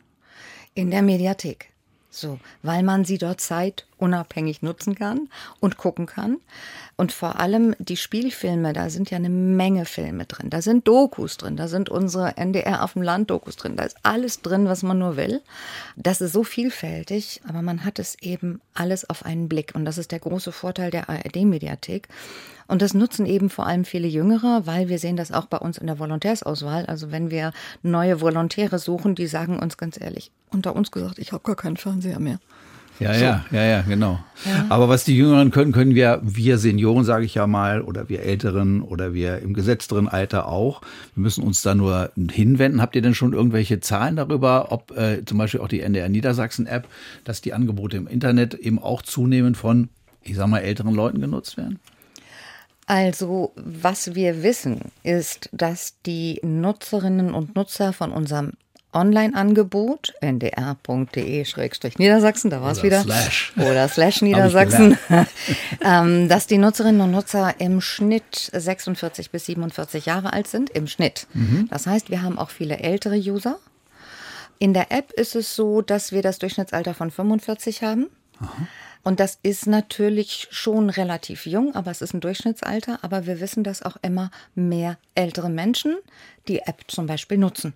[0.74, 1.70] in der Mediathek.
[2.12, 5.28] So, weil man sie dort zeitunabhängig nutzen kann
[5.61, 6.38] und gucken kann.
[7.01, 10.51] Und vor allem die Spielfilme, da sind ja eine Menge Filme drin.
[10.51, 13.74] Da sind Dokus drin, da sind unsere NDR auf dem Land Dokus drin.
[13.74, 15.40] Da ist alles drin, was man nur will.
[15.96, 19.72] Das ist so vielfältig, aber man hat es eben alles auf einen Blick.
[19.74, 22.07] Und das ist der große Vorteil der ARD-Mediathek.
[22.68, 25.78] Und das nutzen eben vor allem viele Jüngere, weil wir sehen das auch bei uns
[25.78, 26.84] in der Volontärsauswahl.
[26.84, 31.32] Also wenn wir neue Volontäre suchen, die sagen uns ganz ehrlich, unter uns gesagt, ich
[31.32, 32.40] habe gar keinen Fernseher mehr.
[33.01, 34.18] Ja, ja, ja, ja, genau.
[34.68, 38.22] Aber was die Jüngeren können, können wir, wir Senioren, sage ich ja mal, oder wir
[38.22, 40.82] Älteren oder wir im gesetzteren Alter auch.
[41.14, 42.82] Wir müssen uns da nur hinwenden.
[42.82, 46.86] Habt ihr denn schon irgendwelche Zahlen darüber, ob äh, zum Beispiel auch die NDR Niedersachsen-App,
[47.24, 49.88] dass die Angebote im Internet eben auch zunehmend von,
[50.22, 51.80] ich sag mal, älteren Leuten genutzt werden?
[52.84, 58.53] Also, was wir wissen, ist, dass die Nutzerinnen und Nutzer von unserem
[58.93, 63.53] Online-Angebot ndr.de-niedersachsen, da war es wieder, slash.
[63.57, 64.99] oder slash Niedersachsen,
[65.84, 70.86] ähm, dass die Nutzerinnen und Nutzer im Schnitt 46 bis 47 Jahre alt sind, im
[70.86, 71.26] Schnitt.
[71.70, 73.59] Das heißt, wir haben auch viele ältere User.
[74.59, 78.09] In der App ist es so, dass wir das Durchschnittsalter von 45 haben.
[79.03, 82.99] Und das ist natürlich schon relativ jung, aber es ist ein Durchschnittsalter.
[83.03, 85.97] Aber wir wissen, dass auch immer mehr ältere Menschen
[86.49, 87.72] die App zum Beispiel nutzen.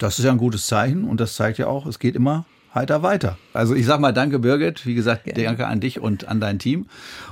[0.00, 3.02] Das ist ja ein gutes Zeichen und das zeigt ja auch, es geht immer heiter
[3.02, 3.36] weiter.
[3.52, 6.86] Also ich sag mal danke Birgit, wie gesagt, danke an dich und an dein Team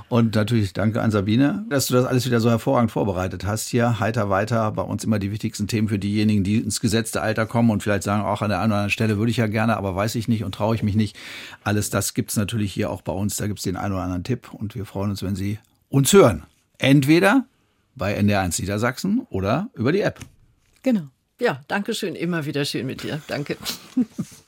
[0.07, 3.99] und natürlich danke an Sabine, dass du das alles wieder so hervorragend vorbereitet hast hier.
[3.99, 7.71] Heiter weiter, bei uns immer die wichtigsten Themen für diejenigen, die ins gesetzte Alter kommen
[7.71, 9.95] und vielleicht sagen, auch an der einen oder anderen Stelle würde ich ja gerne, aber
[9.95, 11.17] weiß ich nicht und traue ich mich nicht.
[11.63, 14.53] Alles das gibt's natürlich hier auch bei uns, da gibt's den einen oder anderen Tipp
[14.53, 15.57] und wir freuen uns, wenn Sie
[15.89, 16.43] uns hören.
[16.77, 17.45] Entweder
[17.95, 20.19] bei NDR1 Niedersachsen oder über die App.
[20.83, 21.09] Genau.
[21.39, 22.15] Ja, danke schön.
[22.15, 23.21] Immer wieder schön mit dir.
[23.27, 23.57] Danke.